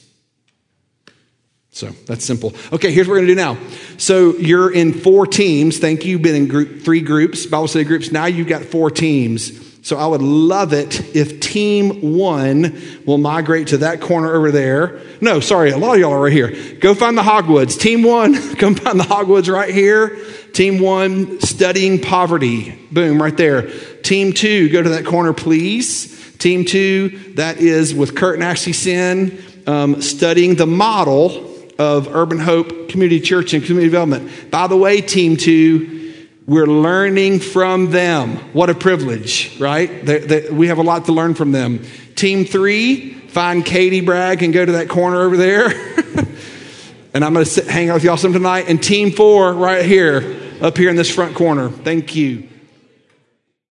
So 1.73 1.89
that's 2.07 2.25
simple. 2.25 2.55
Okay, 2.73 2.91
here's 2.91 3.07
what 3.07 3.13
we're 3.13 3.27
going 3.27 3.29
to 3.29 3.35
do 3.35 3.41
now. 3.41 3.59
So 3.99 4.35
you're 4.37 4.73
in 4.73 4.95
four 4.95 5.27
teams. 5.27 5.79
Thank 5.79 6.07
you. 6.07 6.13
You've 6.13 6.23
been 6.23 6.35
in 6.35 6.49
group, 6.49 6.81
three 6.81 7.03
groups, 7.03 7.45
Bible 7.45 7.69
study 7.69 7.85
groups. 7.85 8.11
Now 8.11 8.25
you've 8.25 8.49
got 8.49 8.65
four 8.65 8.91
teams. 8.91 9.69
So 9.87 9.97
I 9.97 10.07
would 10.07 10.23
love 10.23 10.73
it 10.73 11.17
if 11.17 11.41
team 11.41 12.15
one 12.15 12.81
will 13.07 13.19
migrate 13.19 13.69
to 13.69 13.79
that 13.79 14.01
corner 14.01 14.35
over 14.35 14.51
there. 14.51 15.01
No, 15.21 15.41
sorry, 15.41 15.71
a 15.71 15.79
lot 15.79 15.95
of 15.95 16.01
y'all 16.01 16.13
are 16.13 16.23
right 16.23 16.33
here. 16.33 16.77
Go 16.81 16.95
find 16.95 17.17
the 17.17 17.23
hogwoods. 17.23 17.77
Team 17.77 18.03
one, 18.03 18.35
come 18.57 18.75
find 18.75 18.99
the 18.99 19.05
hogwoods 19.05 19.49
right 19.49 19.73
here. 19.73 20.19
Team 20.53 20.81
one, 20.81 21.41
studying 21.41 22.01
poverty. 22.01 22.79
Boom, 22.91 23.23
right 23.23 23.37
there. 23.37 23.71
Team 24.03 24.33
two, 24.33 24.69
go 24.71 24.83
to 24.83 24.91
that 24.91 25.05
corner, 25.05 25.33
please. 25.33 26.17
Team 26.39 26.65
two, 26.65 27.11
that 27.35 27.59
is 27.59 27.95
with 27.95 28.17
Kurt 28.17 28.35
and 28.35 28.45
Ashley 28.45 28.73
Sin, 28.73 29.43
um, 29.67 30.01
studying 30.03 30.55
the 30.55 30.67
model 30.67 31.47
of 31.79 32.15
Urban 32.15 32.39
Hope 32.39 32.89
Community 32.89 33.21
Church 33.21 33.55
and 33.55 33.63
Community 33.63 33.89
Development. 33.89 34.51
By 34.51 34.67
the 34.67 34.77
way, 34.77 35.01
Team 35.01 35.37
two, 35.37 36.27
we're 36.47 36.67
learning 36.67 37.41
from 37.41 37.91
them. 37.91 38.37
What 38.53 38.71
a 38.71 38.75
privilege, 38.75 39.59
right? 39.61 40.05
They, 40.05 40.19
they, 40.19 40.51
we 40.51 40.69
have 40.69 40.79
a 40.79 40.83
lot 40.83 41.05
to 41.05 41.13
learn 41.13 41.35
from 41.35 41.53
them. 41.53 41.85
Team 42.17 42.45
three, 42.45 43.13
find 43.13 43.65
Katie 43.65 44.01
Bragg 44.01 44.43
and 44.43 44.53
go 44.53 44.65
to 44.67 44.73
that 44.73 44.89
corner 44.89 45.21
over 45.21 45.37
there. 45.37 45.69
and 47.15 47.25
I'm 47.25 47.35
going 47.35 47.45
to 47.45 47.71
hang 47.71 47.91
out 47.91 47.95
with 47.95 48.05
y'all 48.05 48.17
some 48.17 48.33
tonight. 48.33 48.65
And 48.69 48.83
team 48.83 49.13
four, 49.13 49.53
right 49.53 49.85
here, 49.85 50.40
up 50.61 50.77
here 50.77 50.91
in 50.91 50.97
this 50.97 51.13
front 51.13 51.35
corner. 51.35 51.71
Thank 51.71 52.15
you. 52.15 52.50